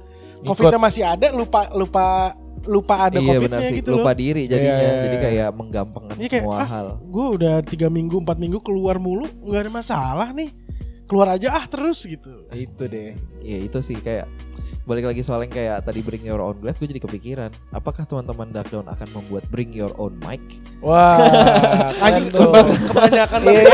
covidnya 0.41 0.75
masih 0.77 1.03
ada 1.03 1.31
lupa 1.31 1.71
lupa 1.71 2.35
lupa 2.65 2.95
ada 3.07 3.17
iya 3.17 3.37
benar 3.37 3.61
covidnya 3.61 3.69
sih. 3.69 3.77
gitu 3.79 3.89
Lupa 3.93 4.09
loh 4.09 4.17
diri 4.17 4.43
jadinya. 4.49 4.73
Iya, 4.75 4.91
Jadi 4.99 5.17
kayak 5.21 5.49
menggampangkan 5.53 6.15
Iya, 6.17 6.27
kayak, 6.27 6.43
semua 6.43 6.57
ah, 6.57 6.67
hal. 6.67 6.87
gue 6.99 7.25
udah 7.37 7.55
tiga 7.61 7.87
minggu 7.87 8.15
empat 8.17 8.37
minggu 8.37 8.59
keluar 8.59 8.97
mulu 8.97 9.29
nggak 9.39 9.61
ada 9.61 9.71
masalah 9.71 10.27
nih 10.33 10.49
keluar 11.05 11.31
aja 11.31 11.53
ah 11.53 11.65
terus 11.65 12.01
gitu 12.01 12.49
Itu 12.49 12.85
deh. 12.85 13.13
Iya 13.39 13.57
itu 13.63 13.77
sih 13.79 13.95
kayak 13.95 14.25
balik 14.83 15.05
lagi 15.05 15.21
soal 15.21 15.41
yang 15.41 15.49
kayak 15.49 15.81
tadi 15.81 16.01
bring 16.01 16.21
your 16.21 16.37
own 16.37 16.57
glass 16.57 16.77
gue 16.77 16.85
jadi 16.85 17.01
kepikiran 17.01 17.49
apakah 17.71 18.05
teman-teman 18.05 18.49
Darkdown 18.49 18.85
akan 18.85 19.07
membuat 19.11 19.45
bring 19.47 19.69
your 19.69 19.89
own 19.95 20.13
mic 20.19 20.37
Wah, 20.77 21.17
Anjing 22.05 22.29
kebanyakan 22.29 23.39
Iya. 23.43 23.65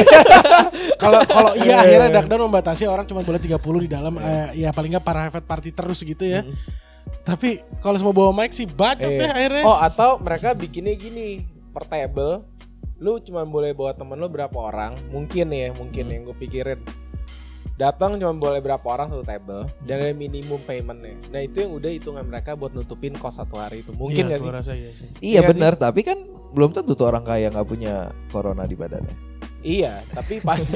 Kalau 1.02 1.20
kalau 1.26 1.52
iya 1.58 1.82
akhirnya. 1.82 2.10
Darkdown 2.16 2.46
membatasi 2.46 2.86
orang 2.86 3.04
cuma 3.04 3.22
boleh 3.22 3.42
30 3.42 3.58
di 3.58 3.90
dalam 3.90 4.14
eh, 4.18 4.56
ya 4.58 4.70
paling 4.70 4.94
nggak 4.94 5.04
private 5.04 5.46
party 5.46 5.70
terus 5.74 6.00
gitu 6.00 6.22
ya. 6.22 6.46
Mm. 6.46 6.54
Tapi 7.22 7.50
kalau 7.80 7.98
semua 7.98 8.14
bawa 8.14 8.32
mic 8.32 8.54
sih 8.54 8.66
bacot 8.66 9.02
Iya. 9.04 9.20
deh 9.20 9.32
akhirnya. 9.32 9.64
Oh 9.66 9.76
atau 9.76 10.16
mereka 10.16 10.54
bikinnya 10.54 10.94
gini 10.94 11.42
per 11.72 11.86
table 11.86 12.46
lu 12.98 13.18
cuma 13.18 13.42
boleh 13.42 13.74
bawa 13.74 13.92
temen 13.92 14.14
lu 14.14 14.30
berapa 14.30 14.54
orang 14.54 14.94
mungkin 15.10 15.50
ya 15.50 15.74
mungkin 15.74 16.06
Hmm. 16.06 16.14
yang 16.14 16.22
gue 16.24 16.38
pikirin 16.38 16.80
datang 17.76 18.16
cuma 18.16 18.32
boleh 18.32 18.60
berapa 18.60 18.84
orang 18.84 19.10
satu 19.10 19.24
table 19.24 19.64
dan 19.82 19.98
ada 20.00 20.12
minimum 20.12 20.60
paymentnya. 20.62 21.16
Nah 21.28 21.42
itu 21.42 21.62
yang 21.62 21.72
udah 21.74 21.90
hitungan 21.90 22.24
mereka 22.24 22.54
buat 22.54 22.72
nutupin 22.72 23.14
kos 23.14 23.36
satu 23.36 23.56
hari 23.56 23.82
itu. 23.82 23.92
Mungkin 23.92 24.26
Iya, 24.26 24.32
gak 24.32 24.40
sih? 24.40 24.52
rasa 24.52 24.72
iya 24.74 24.92
sih. 24.92 25.10
Iya 25.18 25.32
Iya 25.34 25.42
benar 25.46 25.74
tapi 25.76 26.02
kan 26.02 26.18
belum 26.52 26.72
tentu 26.72 26.94
tuh 26.94 27.06
orang 27.06 27.24
kaya 27.24 27.48
nggak 27.48 27.64
punya 27.66 27.94
corona 28.28 28.64
di 28.64 28.76
badannya. 28.76 29.16
iya 29.62 30.02
tapi 30.10 30.42
paling 30.44 30.68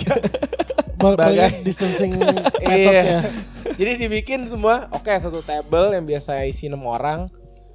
Sebagai- 0.96 1.62
distancing 1.62 2.18
Iya. 2.64 3.30
jadi 3.74 3.92
dibikin 4.00 4.46
semua 4.46 4.88
oke 4.90 5.12
satu 5.12 5.42
table 5.42 5.92
yang 5.92 6.04
biasa 6.04 6.42
isi 6.44 6.66
enam 6.66 6.82
orang. 6.84 7.28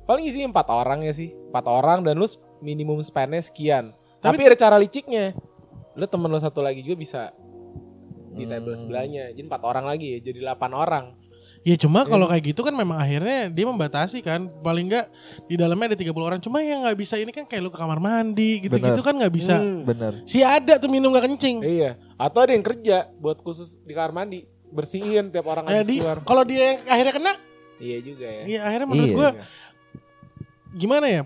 Paling 0.02 0.26
isi 0.26 0.42
empat 0.42 0.66
orang 0.66 1.02
ya 1.02 1.12
sih. 1.12 1.30
Empat 1.46 1.64
orang 1.64 2.02
dan 2.02 2.14
lu 2.14 2.26
minimum 2.58 2.98
spendnya 3.00 3.38
sekian. 3.38 3.94
Tapi, 4.18 4.34
Tapi- 4.36 4.46
ada 4.48 4.56
cara 4.58 4.76
liciknya. 4.76 5.36
Lu 5.92 6.02
temen 6.04 6.26
lu 6.26 6.36
satu 6.36 6.58
lagi 6.58 6.80
juga 6.80 6.96
bisa 6.96 7.20
di 8.30 8.44
table 8.44 8.70
Hmm. 8.70 8.80
sebelahnya 8.80 9.22
jadi 9.30 9.44
empat 9.44 9.62
orang 9.62 9.84
lagi 9.84 10.06
ya 10.08 10.18
jadi 10.22 10.38
delapan 10.40 10.72
orang 10.72 11.06
Ya 11.60 11.76
cuma 11.76 12.08
kalau 12.08 12.24
Iya. 12.24 12.32
kayak 12.32 12.44
gitu 12.46 12.60
kan 12.62 12.72
memang 12.72 12.96
akhirnya 12.96 13.52
dia 13.52 13.68
membatasi 13.68 14.24
kan 14.24 14.48
paling 14.58 14.88
nggak 14.88 15.12
di 15.44 15.60
dalamnya 15.60 15.92
ada 15.92 15.98
30 15.98 16.08
orang 16.24 16.40
cuma 16.40 16.64
yang 16.64 16.80
nggak 16.80 16.96
bisa 16.96 17.14
ini 17.14 17.28
kan 17.28 17.44
kayak 17.44 17.60
lu 17.60 17.68
ke 17.68 17.76
kamar 17.76 18.00
mandi 18.00 18.64
gitu-gitu 18.64 18.96
kan 18.98 19.12
nggak 19.12 19.28
bisa. 19.30 19.60
Hmm, 19.60 19.84
Bener. 19.84 20.24
Si 20.24 20.40
ada 20.40 20.80
tuh 20.80 20.88
minum 20.88 21.12
nggak 21.12 21.28
kencing. 21.28 21.60
iya 21.60 22.00
atau 22.16 22.40
ada 22.40 22.52
yang 22.52 22.64
kerja 22.64 23.12
buat 23.14 23.36
khusus 23.38 23.76
di 23.78 23.92
kamar 23.92 24.08
mandi 24.14 24.48
bersihin 24.72 25.28
tiap 25.28 25.44
orang 25.44 25.68
Ya, 25.68 25.84
habis 25.84 25.88
di- 25.90 26.00
keluar 26.00 26.18
kalau 26.22 26.42
dia 26.42 26.64
yang 26.64 26.78
akhirnya 26.86 27.12
kena, 27.12 27.32
iya 27.76 27.98
juga 28.00 28.24
ya 28.26 28.42
iya 28.46 28.60
akhirnya 28.64 28.86
menurut 28.88 29.04
Iya. 29.06 29.16
gua 29.18 29.30
gimana 30.72 31.06
ya? 31.06 31.22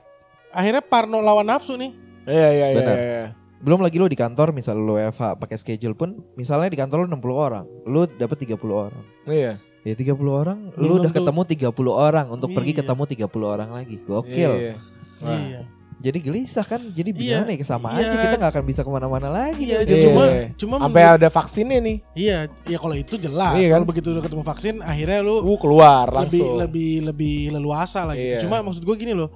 Akhirnya 0.51 0.83
Parno 0.83 1.19
lawan 1.21 1.47
nafsu 1.47 1.75
nih. 1.75 1.95
iya 2.25 2.49
iya 2.51 2.67
iya, 2.67 2.77
Benar. 2.77 2.97
iya. 2.97 3.25
Belum 3.65 3.81
lagi 3.81 3.97
lo 3.97 4.05
di 4.05 4.15
kantor 4.15 4.53
misal 4.53 4.77
lo 4.77 4.95
WFH 4.95 5.41
pakai 5.41 5.57
schedule 5.57 5.97
pun 5.97 6.21
misalnya 6.37 6.69
di 6.69 6.77
kantor 6.77 7.09
lo 7.09 7.17
60 7.17 7.33
orang, 7.33 7.65
lo 7.85 8.05
dapet 8.05 8.45
30 8.45 8.61
orang. 8.71 9.05
iya 9.25 9.57
Ya 9.81 9.93
30 9.93 10.17
orang, 10.33 10.73
Belum 10.73 10.85
lo 10.87 10.93
udah 10.99 11.09
tentu- 11.09 11.25
ketemu 11.25 11.41
30 11.45 11.93
orang 11.93 12.27
untuk 12.29 12.49
pergi 12.53 12.73
Iya. 12.73 12.81
ketemu 12.81 13.03
30 13.05 13.47
orang 13.47 13.69
lagi. 13.71 13.97
Gokil. 14.01 14.53
Iya. 14.57 14.75
Wah. 15.21 15.37
Iya. 15.37 15.61
Jadi 16.01 16.19
gelisah 16.21 16.65
kan, 16.65 16.81
jadi 16.89 17.13
Iya. 17.13 17.45
gimana 17.45 17.53
ya 17.53 17.65
sama 17.65 17.89
Iya. 17.93 18.01
aja 18.03 18.17
kita 18.19 18.37
nggak 18.37 18.53
akan 18.53 18.65
bisa 18.65 18.81
ke 18.81 18.91
mana-mana 18.91 19.29
lagi. 19.29 19.65
Iya, 19.65 19.85
Jadi 19.85 19.93
Iya. 19.93 20.05
cuma 20.09 20.25
cuma 20.57 20.75
sampai 20.81 21.05
ada 21.07 21.29
vaksinnya 21.29 21.81
nih 21.81 21.97
iya, 22.13 22.39
ya 22.65 22.77
kalau 22.77 22.93
itu 22.93 23.17
jelas. 23.17 23.57
Iya 23.57 23.69
kan? 23.69 23.81
Kalau 23.81 23.87
begitu 23.89 24.09
udah 24.13 24.25
ketemu 24.25 24.43
vaksin, 24.43 24.75
akhirnya 24.81 25.21
lu 25.21 25.37
uh 25.39 25.57
keluar 25.57 26.05
lebih 26.09 26.17
langsung 26.41 26.57
lebih 26.61 26.93
lebih 27.05 27.37
leluasa 27.53 28.05
lah 28.05 28.17
gitu. 28.17 28.37
Iya. 28.37 28.41
Cuma 28.41 28.61
maksud 28.61 28.85
gue 28.85 28.97
gini 28.97 29.13
loh. 29.13 29.29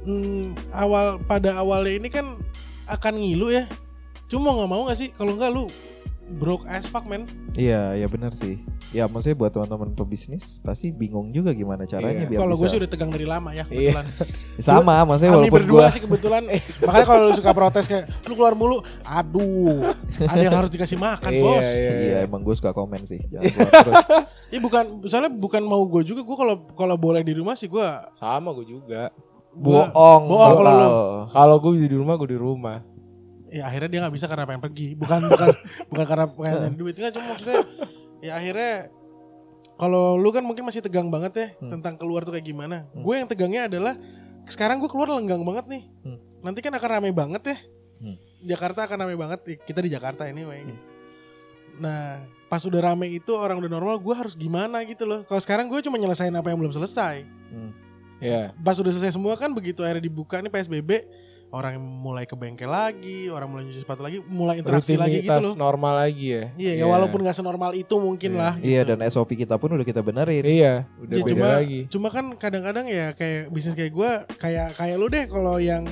hmm, 0.00 0.72
awal 0.72 1.20
pada 1.20 1.60
awalnya 1.60 1.92
ini 1.92 2.08
kan 2.08 2.40
akan 2.90 3.14
ngilu 3.16 3.48
ya. 3.48 3.64
Cuma 4.26 4.52
nggak 4.52 4.68
mau 4.68 4.86
gak 4.86 4.96
sih 4.96 5.10
kalau 5.10 5.34
nggak 5.34 5.50
lu 5.50 5.66
broke 6.30 6.62
as 6.64 6.86
fuck 6.86 7.02
man. 7.02 7.26
Iya, 7.52 7.98
ya 7.98 8.06
benar 8.06 8.30
sih. 8.32 8.62
Ya 8.90 9.06
maksudnya 9.06 9.34
buat 9.34 9.50
teman-teman 9.50 9.94
pebisnis 9.94 10.62
pasti 10.62 10.90
bingung 10.90 11.30
juga 11.30 11.50
gimana 11.50 11.82
caranya 11.82 12.22
Iya. 12.22 12.28
biar 12.28 12.38
Kalau 12.38 12.54
gue 12.54 12.68
sih 12.68 12.78
udah 12.78 12.86
tegang 12.86 13.10
dari 13.10 13.26
lama 13.26 13.50
ya 13.50 13.66
Iya. 13.66 13.66
kebetulan. 13.66 14.06
sama, 14.62 14.94
maksudnya 15.04 15.30
Kami 15.30 15.38
walaupun 15.42 15.56
berdua 15.58 15.78
gua 15.80 15.90
sih 15.90 15.98
kebetulan. 16.00 16.42
Makanya 16.80 17.06
kalau 17.06 17.20
lu 17.26 17.34
suka 17.34 17.50
protes 17.50 17.84
kayak 17.84 18.06
lu 18.22 18.34
keluar 18.34 18.54
mulu, 18.54 18.78
aduh, 19.02 19.90
ada 20.20 20.38
yang 20.38 20.54
harus 20.54 20.70
dikasih 20.70 20.94
makan 20.96 21.32
Iya, 21.34 21.42
bos. 21.42 21.66
iya. 21.66 21.90
Iya, 21.98 22.18
emang 22.22 22.42
gue 22.42 22.54
suka 22.54 22.70
komen 22.70 23.02
sih. 23.04 23.18
Jangan 23.26 23.50
keluar 23.56 23.72
terus. 23.82 24.04
Ya 24.50 24.58
bukan, 24.58 24.84
misalnya 25.02 25.30
bukan 25.30 25.62
mau 25.62 25.82
gue 25.84 26.02
juga. 26.04 26.22
Gue 26.22 26.36
kalau 26.36 26.54
kalau 26.70 26.94
boleh 26.94 27.22
di 27.22 27.34
rumah 27.34 27.54
sih 27.54 27.66
gue 27.66 27.86
sama 28.12 28.50
gue 28.52 28.66
juga 28.68 29.10
Gua- 29.10 29.29
Bohong, 29.50 30.22
bohong 30.24 30.50
kalau 30.52 30.62
total. 30.62 30.92
kalau 31.28 31.56
gue 31.58 31.70
bisa 31.74 31.86
di 31.86 31.96
rumah 31.96 32.14
gue 32.14 32.28
di 32.28 32.38
rumah 32.38 32.78
ya 33.46 33.66
akhirnya 33.66 33.88
dia 33.88 34.00
nggak 34.00 34.14
bisa 34.14 34.26
karena 34.26 34.46
pengen 34.46 34.62
pergi 34.62 34.94
bukan 34.94 35.20
bukan 35.26 35.48
bukan 35.90 36.06
karena 36.06 36.26
pengen 36.28 36.74
duit 36.74 36.94
nggak 36.94 37.12
cuma 37.12 37.34
maksudnya 37.34 37.66
ya 38.20 38.32
akhirnya 38.36 38.74
kalau 39.74 40.14
lu 40.14 40.28
kan 40.28 40.40
mungkin 40.40 40.62
masih 40.62 40.78
tegang 40.78 41.08
banget 41.08 41.32
ya 41.34 41.46
Hmm. 41.58 41.70
tentang 41.72 41.94
keluar 41.96 42.22
tuh 42.22 42.30
kayak 42.30 42.46
gimana 42.46 42.86
Hmm. 42.88 43.02
gue 43.02 43.14
yang 43.16 43.26
tegangnya 43.26 43.66
adalah 43.66 43.98
sekarang 44.44 44.78
gue 44.78 44.86
keluar 44.86 45.10
lenggang 45.10 45.42
banget 45.42 45.66
nih 45.66 45.82
Hmm. 46.00 46.18
nanti 46.40 46.58
kan 46.60 46.72
akan 46.72 46.90
ramai 46.92 47.10
banget 47.10 47.42
ya 47.44 47.56
Hmm. 48.00 48.16
Jakarta 48.40 48.86
akan 48.86 48.96
ramai 48.98 49.18
banget 49.18 49.38
kita 49.60 49.80
di 49.80 49.90
Jakarta 49.90 50.24
ini 50.24 50.40
anyway 50.40 50.62
nah 51.76 52.20
pas 52.46 52.60
udah 52.60 52.80
rame 52.84 53.08
itu 53.10 53.32
orang 53.32 53.56
udah 53.56 53.70
normal 53.72 53.96
gue 53.96 54.14
harus 54.14 54.34
gimana 54.34 54.78
gitu 54.84 55.04
loh 55.04 55.24
kalau 55.24 55.38
sekarang 55.38 55.66
gue 55.66 55.80
cuma 55.80 55.96
nyelesain 55.96 56.30
apa 56.30 56.48
yang 56.48 56.58
belum 56.58 56.70
selesai 56.70 57.26
Hmm. 57.50 57.74
Ya 58.20 58.52
pas 58.54 58.76
udah 58.76 58.88
selesai 58.88 59.12
semua 59.12 59.34
kan 59.34 59.50
begitu 59.50 59.80
akhirnya 59.80 60.04
dibuka 60.04 60.38
nih 60.38 60.48
PSBB 60.48 60.90
orang 61.50 61.76
mulai 61.76 62.24
ke 62.24 62.32
bengkel 62.32 62.68
lagi 62.68 63.26
orang 63.26 63.50
mulai 63.50 63.66
nyuci 63.66 63.82
sepatu 63.82 64.00
lagi 64.00 64.22
mulai 64.22 64.62
interaksi 64.62 64.94
lagi 64.94 65.18
gitu 65.18 65.34
loh 65.42 65.54
normal 65.58 65.98
lagi 65.98 66.26
ya 66.30 66.44
iya 66.54 66.72
ya 66.78 66.86
walaupun 66.86 67.18
nggak 67.20 67.34
senormal 67.34 67.74
itu 67.74 67.90
mungkin 67.96 68.30
Iya. 68.30 68.38
lah 68.38 68.52
Iya, 68.56 68.80
gitu. 68.80 68.88
dan 68.88 68.98
SOP 69.04 69.30
kita 69.34 69.58
pun 69.58 69.74
udah 69.74 69.82
kita 69.82 69.98
benerin. 69.98 70.46
iya 70.46 70.86
udah 70.96 71.10
Ya, 71.10 71.20
beda 71.20 71.30
cuma 71.34 71.46
lagi 71.58 71.80
cuma 71.88 72.08
kan 72.08 72.24
kadang-kadang 72.36 72.86
ya 72.86 73.10
kayak 73.12 73.50
bisnis 73.50 73.74
kayak 73.74 73.90
gue 73.90 74.10
kayak 74.38 74.78
kayak 74.78 74.94
lu 74.94 75.10
deh 75.10 75.26
kalau 75.26 75.58
yang 75.58 75.82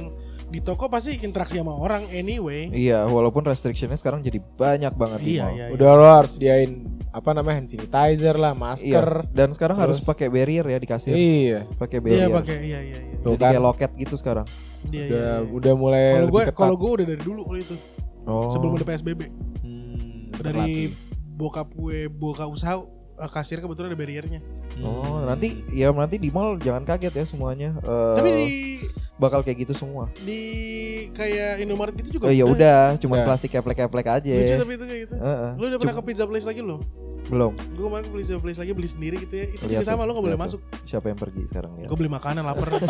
di 0.49 0.59
toko 0.59 0.89
pasti 0.89 1.21
interaksi 1.21 1.57
sama 1.57 1.73
orang 1.73 2.09
anyway 2.09 2.69
Iya, 2.69 3.05
walaupun 3.05 3.45
restrictionnya 3.45 3.95
sekarang 3.95 4.21
jadi 4.21 4.41
banyak 4.41 4.93
banget 4.93 5.21
di 5.21 5.31
iya 5.31 5.45
mall. 5.45 5.55
iya 5.55 5.67
udah 5.71 5.89
lo 5.93 6.07
harus 6.11 6.31
sediain 6.35 6.71
apa 7.11 7.31
namanya 7.31 7.57
hand 7.59 7.69
sanitizer 7.69 8.33
lah 8.35 8.53
Iya, 8.53 8.59
masker 8.59 9.07
dan 9.31 9.49
sekarang 9.51 9.77
harus 9.77 9.99
Terus- 9.99 10.09
pakai 10.09 10.27
barrier 10.29 10.65
ya 10.65 10.79
di 10.79 10.87
kasir. 10.87 11.13
iya 11.13 11.69
Pakai 11.71 11.99
iya 11.99 12.05
barrier. 12.27 12.33
pakai 12.35 12.57
iya 12.59 12.81
iya 12.83 12.99
iya 13.03 13.17
Tuh 13.19 13.31
Jadi 13.31 13.39
kan. 13.39 13.51
kayak 13.51 13.63
loket 13.63 13.91
gitu 13.95 14.15
sekarang. 14.15 14.47
Iya, 14.87 14.95
iya, 14.95 15.05
udah 15.05 15.19
iya. 15.19 15.35
udah 15.53 15.73
mulai 15.75 16.03
kalau 16.07 16.21
lebih 16.23 16.33
gue 16.33 16.43
ketat. 16.45 16.57
kalau 16.57 16.75
gue 16.77 16.91
udah 16.93 17.07
dari 17.07 17.23
dulu 17.23 17.41
kalau 17.45 17.61
itu 17.61 17.77
Oh. 18.25 18.49
sebelum 18.49 18.73
ada 18.75 18.85
PSBB 18.85 19.21
Hmm, 19.59 20.29
dari 20.35 20.93
bokap 21.31 21.69
gue 21.71 22.07
buka 22.07 22.45
usaha 22.45 22.77
eh, 23.15 23.31
kasir 23.31 23.59
kebetulan 23.59 23.89
ada 23.89 23.97
barriernya 23.97 24.41
Oh, 24.79 25.03
Hmm. 25.19 25.27
nanti 25.27 25.49
ya 25.69 25.91
nanti 25.91 26.17
di 26.17 26.29
mall 26.29 26.55
jangan 26.57 26.83
kaget 26.83 27.13
ya 27.13 27.25
semuanya. 27.25 27.75
Eh, 27.79 28.15
tapi 28.15 28.29
di 28.31 28.49
bakal 29.17 29.43
kayak 29.43 29.67
gitu 29.67 29.75
semua. 29.75 30.07
di 30.21 30.41
kayak 31.11 31.59
Indomaret 31.59 31.95
gitu 31.97 32.17
juga 32.17 32.27
Oh 32.27 32.33
ya 32.33 32.47
udah, 32.47 32.95
cuma 32.97 33.19
Udah. 33.19 33.27
plastik 33.27 33.51
keplek-keplek 33.51 34.07
aja. 34.09 34.31
lucu 34.33 34.55
tapi 34.57 34.73
itu 34.73 34.85
kayak 34.85 35.01
gitu 35.05 35.15
Heeh. 35.17 35.51
lu 35.53 35.65
udah 35.67 35.79
pernah 35.79 35.91
Cuma- 35.93 36.01
ke 36.01 36.09
pizza 36.09 36.25
place 36.25 36.47
lagi 36.47 36.63
lo 36.63 36.79
Belum. 37.29 37.53
gue 37.55 37.85
kemarin 37.85 38.05
ke 38.09 38.13
pizza 38.17 38.41
place 38.41 38.59
lagi 38.59 38.73
beli 38.73 38.89
sendiri 38.89 39.17
gitu 39.21 39.35
ya. 39.37 39.47
Itu 39.53 39.65
Lihat 39.69 39.85
juga 39.85 39.89
sama 39.93 40.09
lo 40.09 40.17
gak 40.17 40.25
boleh 40.25 40.35
lihat 40.35 40.45
masuk. 40.49 40.61
Siapa 40.89 41.07
yang 41.13 41.19
pergi 41.21 41.43
sekarang 41.49 41.73
ya? 41.85 41.87
gue 41.89 41.97
beli 41.97 42.11
makanan 42.11 42.43
lapar. 42.45 42.69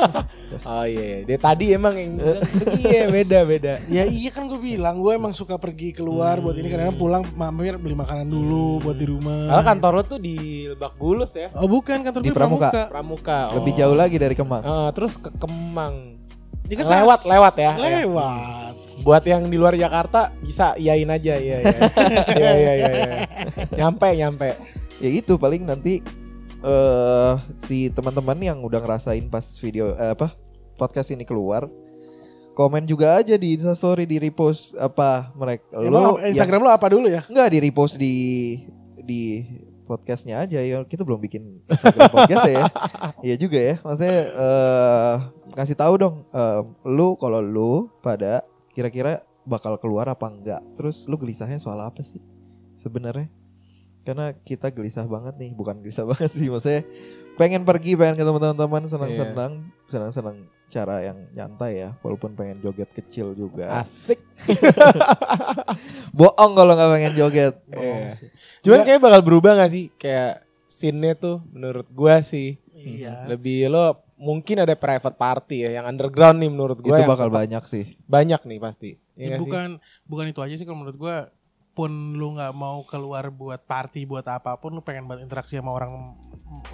Oh 0.69 0.85
iya 0.85 1.05
iya. 1.05 1.19
dia 1.25 1.39
tadi 1.39 1.71
emang 1.77 1.95
yang 1.97 2.13
pergi 2.65 2.83
ya 2.87 3.05
beda 3.11 3.39
beda. 3.45 3.73
Ya 3.91 4.03
iya 4.09 4.31
kan 4.33 4.47
gue 4.47 4.59
bilang 4.59 5.01
gue 5.03 5.13
emang 5.13 5.35
suka 5.35 5.59
pergi 5.59 5.93
keluar 5.93 6.39
buat 6.39 6.57
ini. 6.57 6.71
Kadang 6.71 6.97
pulang 6.97 7.23
mampir 7.35 7.77
beli 7.77 7.95
makanan 7.99 8.27
dulu 8.27 8.81
buat 8.83 8.97
di 8.97 9.07
rumah. 9.07 9.51
Kalau 9.51 9.65
kantor 9.67 9.93
lo 9.93 10.03
tuh 10.07 10.19
di 10.23 10.67
Lebak 10.71 10.95
Bulus 10.97 11.35
ya? 11.35 11.51
Oh 11.59 11.67
bukan 11.67 12.01
kantor 12.07 12.21
Di 12.23 12.33
Pramuka. 12.33 12.71
Pramuka. 12.89 13.55
Lebih 13.59 13.73
oh. 13.75 13.79
jauh 13.83 13.97
lagi 13.97 14.17
dari 14.17 14.35
Kemang. 14.39 14.63
Eh, 14.63 14.91
terus 14.95 15.19
ke 15.19 15.31
Kemang. 15.37 16.19
Ya 16.69 16.75
kan 16.85 16.87
lewat 17.01 17.21
lewat 17.25 17.55
ya. 17.57 17.73
Lewat 17.81 18.68
buat 19.09 19.25
yang 19.25 19.49
di 19.49 19.57
luar 19.57 19.73
Jakarta 19.73 20.37
bisa 20.45 20.77
iyain 20.77 21.09
aja 21.09 21.41
ya 21.41 21.57
ya 21.65 21.73
ya 22.45 22.53
ya 22.53 22.73
ya, 22.77 22.89
ya. 22.93 23.07
nyampe 23.73 24.05
nyampe. 24.13 24.49
Ya 25.01 25.09
gitu 25.09 25.41
paling 25.41 25.65
nanti 25.65 26.05
eh 26.61 27.33
si 27.65 27.89
teman-teman 27.89 28.37
yang 28.37 28.61
udah 28.61 28.85
ngerasain 28.85 29.25
pas 29.33 29.49
video 29.65 29.97
eh, 29.97 30.13
apa 30.13 30.37
podcast 30.77 31.09
ini 31.09 31.25
keluar 31.25 31.73
komen 32.53 32.85
juga 32.85 33.17
aja 33.17 33.33
di 33.41 33.57
Instastory 33.57 34.05
di 34.05 34.21
repost 34.21 34.77
apa 34.77 35.33
mereka 35.33 35.65
Ya, 35.81 35.89
lo, 35.89 36.21
Instagram 36.21 36.69
lo 36.69 36.71
apa 36.77 36.93
dulu 36.93 37.09
ya? 37.09 37.25
Enggak 37.33 37.49
di 37.49 37.59
repost 37.65 37.97
di 37.97 38.15
di 39.09 39.41
podcastnya 39.89 40.45
aja. 40.45 40.61
Ya 40.61 40.85
kita 40.85 41.01
belum 41.01 41.25
bikin 41.25 41.65
Instagram 41.65 42.13
podcast 42.13 42.45
ya. 42.45 42.69
Iya 43.33 43.41
juga 43.41 43.57
ya. 43.57 43.75
Maksudnya 43.81 44.21
eh 44.37 45.15
kasih 45.57 45.81
tahu 45.81 45.95
dong 45.97 46.29
eh, 46.29 46.61
lu 46.85 47.17
kalau 47.17 47.41
lu 47.41 47.89
pada 48.05 48.45
kira-kira 48.79 49.27
bakal 49.43 49.75
keluar 49.83 50.07
apa 50.07 50.31
enggak 50.31 50.63
terus 50.79 51.11
lu 51.11 51.19
gelisahnya 51.19 51.59
soal 51.59 51.83
apa 51.83 51.99
sih 52.07 52.23
sebenarnya 52.79 53.27
karena 54.07 54.31
kita 54.39 54.71
gelisah 54.71 55.03
banget 55.03 55.35
nih 55.35 55.51
bukan 55.51 55.83
gelisah 55.83 56.07
banget 56.15 56.31
sih 56.31 56.47
maksudnya 56.47 56.87
pengen 57.35 57.67
pergi 57.67 57.99
pengen 57.99 58.15
ketemu 58.15 58.39
teman-teman 58.39 58.87
senang-senang 58.87 59.53
senang-senang 59.91 60.37
cara 60.69 61.01
yang 61.03 61.19
nyantai 61.35 61.83
ya 61.83 61.91
walaupun 62.05 62.39
pengen 62.39 62.63
joget 62.63 62.87
kecil 62.95 63.35
juga 63.35 63.83
Asik. 63.83 64.23
bohong 66.19 66.53
kalau 66.55 66.73
nggak 66.77 66.91
pengen 66.95 67.15
joget 67.19 67.55
Iya. 67.73 68.15
Cuman 68.63 68.81
kayak 68.85 69.01
bakal 69.01 69.21
berubah 69.25 69.57
gak 69.57 69.73
sih? 69.73 69.89
Kayak 69.97 70.45
scene-nya 70.69 71.17
tuh 71.17 71.41
menurut 71.49 71.89
gua 71.89 72.21
sih 72.21 72.61
Iya. 72.79 73.27
lebih 73.27 73.73
lo 73.73 73.97
mungkin 74.19 74.61
ada 74.61 74.75
private 74.75 75.15
party 75.15 75.57
ya 75.63 75.71
yang 75.79 75.87
underground 75.87 76.43
nih 76.43 76.51
menurut 76.51 76.79
gua 76.79 76.99
itu 76.99 77.03
yang 77.07 77.13
bakal 77.15 77.31
banyak 77.31 77.63
sih 77.65 77.85
banyak 78.05 78.41
nih 78.43 78.59
pasti. 78.59 78.91
Iya 79.15 79.15
Ya, 79.15 79.27
nggak 79.29 79.39
sih? 79.39 79.43
bukan 79.47 79.69
bukan 80.05 80.25
itu 80.29 80.41
aja 80.43 80.55
sih 80.55 80.67
kalau 80.67 80.83
menurut 80.83 80.99
gua 80.99 81.17
pun 81.71 81.95
lu 82.13 82.35
nggak 82.35 82.51
mau 82.53 82.83
keluar 82.83 83.31
buat 83.31 83.63
party 83.63 84.03
buat 84.03 84.27
apa 84.27 84.59
pun 84.59 84.75
lu 84.75 84.83
pengen 84.83 85.07
buat 85.07 85.23
interaksi 85.23 85.55
sama 85.55 85.71
orang 85.71 86.19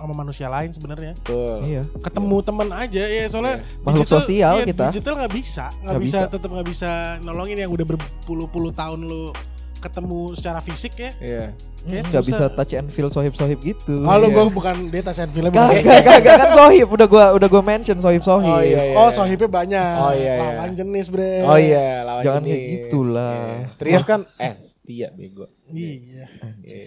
sama 0.00 0.16
manusia 0.16 0.48
lain 0.48 0.72
sebenarnya 0.72 1.12
Betul. 1.20 1.60
iya 1.68 1.84
ketemu 2.00 2.36
teman 2.40 2.72
aja 2.72 3.04
ya 3.04 3.28
soalnya 3.28 3.60
Makhluk 3.84 4.08
sosial 4.08 4.54
iya, 4.56 4.64
kita. 4.64 4.88
digital 4.88 5.20
nggak 5.20 5.34
bisa 5.36 5.68
Nggak 5.84 6.00
bisa, 6.00 6.18
bisa. 6.24 6.32
tetap 6.32 6.48
nggak 6.48 6.68
bisa 6.72 6.90
nolongin 7.20 7.60
yang 7.60 7.68
udah 7.68 7.84
berpuluh-puluh 7.84 8.72
tahun 8.72 9.04
lu 9.04 9.36
ketemu 9.84 10.32
secara 10.32 10.58
fisik 10.58 10.92
ya 10.94 11.12
Iya. 11.16 11.44
Kayak 11.84 12.02
nggak 12.08 12.24
bisa 12.24 12.44
touch 12.48 12.72
and 12.72 12.88
feel 12.88 13.06
sohib 13.06 13.32
sohib 13.32 13.60
gitu 13.60 14.00
oh 14.00 14.16
lu 14.16 14.26
Iya. 14.26 14.34
gua 14.34 14.44
bukan 14.48 14.88
dia 14.88 15.02
tasan 15.02 15.28
film 15.28 15.48
Gak, 15.48 15.68
gak, 15.78 16.00
gak, 16.00 16.18
gak, 16.18 16.36
kan 16.38 16.50
sohib 16.50 16.88
udah 16.88 17.06
gua 17.06 17.24
udah 17.32 17.44
gua 17.46 17.62
mention 17.62 17.96
sohib 17.98 18.20
sohib 18.20 18.48
Oh, 18.50 18.58
iya, 18.58 18.82
iya. 18.86 18.96
oh 18.96 19.08
sohibnya 19.08 19.46
banyak 19.46 19.94
Oh, 19.98 20.10
iya, 20.10 20.32
iya. 20.32 20.48
lawan 20.56 20.72
jenis 20.72 21.06
bre 21.06 21.44
Oh 21.44 21.54
iya, 21.54 21.86
lawan 22.02 22.22
Jangan 22.22 22.40
jenis. 22.40 22.50
kayak 22.50 22.64
gitulah. 22.80 23.36
Iya. 23.36 23.76
Trias 23.76 24.04
kan 24.04 24.20
eh 24.38 24.52
setia 24.56 25.08
bego. 25.10 25.44
iya 25.68 26.24
Iya. 26.62 26.86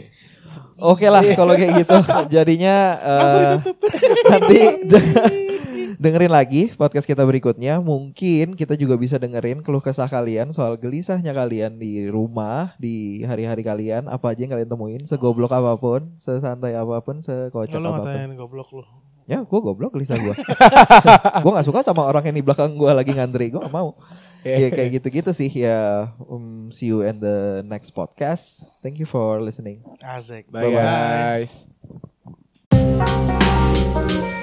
oke 0.79 1.05
lah 1.05 1.21
kalau 1.33 1.53
kayak 1.53 1.81
gitu 1.81 1.97
jadinya 2.33 2.75
langsung 2.97 3.41
ditutup 3.43 3.77
nanti 4.25 4.60
dengerin 5.97 6.29
lagi 6.29 6.71
podcast 6.77 7.10
kita 7.10 7.25
berikutnya. 7.25 7.81
Mungkin 7.81 8.53
kita 8.53 8.77
juga 8.77 8.95
bisa 8.95 9.17
dengerin 9.17 9.65
keluh 9.65 9.81
kesah 9.81 10.05
kalian 10.07 10.53
soal 10.53 10.77
gelisahnya 10.77 11.33
kalian 11.33 11.81
di 11.81 12.05
rumah 12.07 12.77
di 12.77 13.25
hari-hari 13.25 13.65
kalian. 13.65 14.05
Apa 14.07 14.31
aja 14.31 14.45
yang 14.45 14.53
kalian 14.53 14.69
temuin 14.69 15.03
segoblok 15.10 15.51
apa 15.51 15.73
pun 15.75 16.13
sesantai 16.21 16.77
apa 16.77 17.01
pun 17.01 17.19
sekocak 17.19 17.81
lu 17.81 17.89
apa 17.89 18.05
pun. 18.05 18.05
ngatain 18.05 18.31
goblok 18.38 18.69
lu. 18.71 18.86
Ya 19.27 19.43
gue 19.43 19.60
goblok 19.60 19.91
gelisah 19.91 20.15
gue 20.15 20.31
Gue 21.43 21.51
gak 21.51 21.67
suka 21.67 21.83
sama 21.83 22.07
orang 22.07 22.23
yang 22.31 22.39
di 22.39 22.43
belakang 22.47 22.79
gue 22.79 22.88
lagi 22.88 23.12
ngantri 23.12 23.51
Gue 23.51 23.60
gak 23.60 23.75
mau. 23.75 23.99
Ya 24.47 24.71
kayak 24.71 25.03
gitu-gitu 25.03 25.36
sih. 25.36 25.51
Ya 25.51 26.15
um, 26.23 26.71
See 26.71 26.88
you 26.88 27.03
in 27.03 27.19
the 27.19 27.60
next 27.67 27.91
podcast. 27.91 28.71
Thank 28.79 29.03
you 29.03 29.10
for 29.10 29.43
listening. 29.43 29.83
Asik. 29.99 30.47
Bye 30.47 30.71
Bye-bye. 30.71 31.43
guys. 32.88 34.37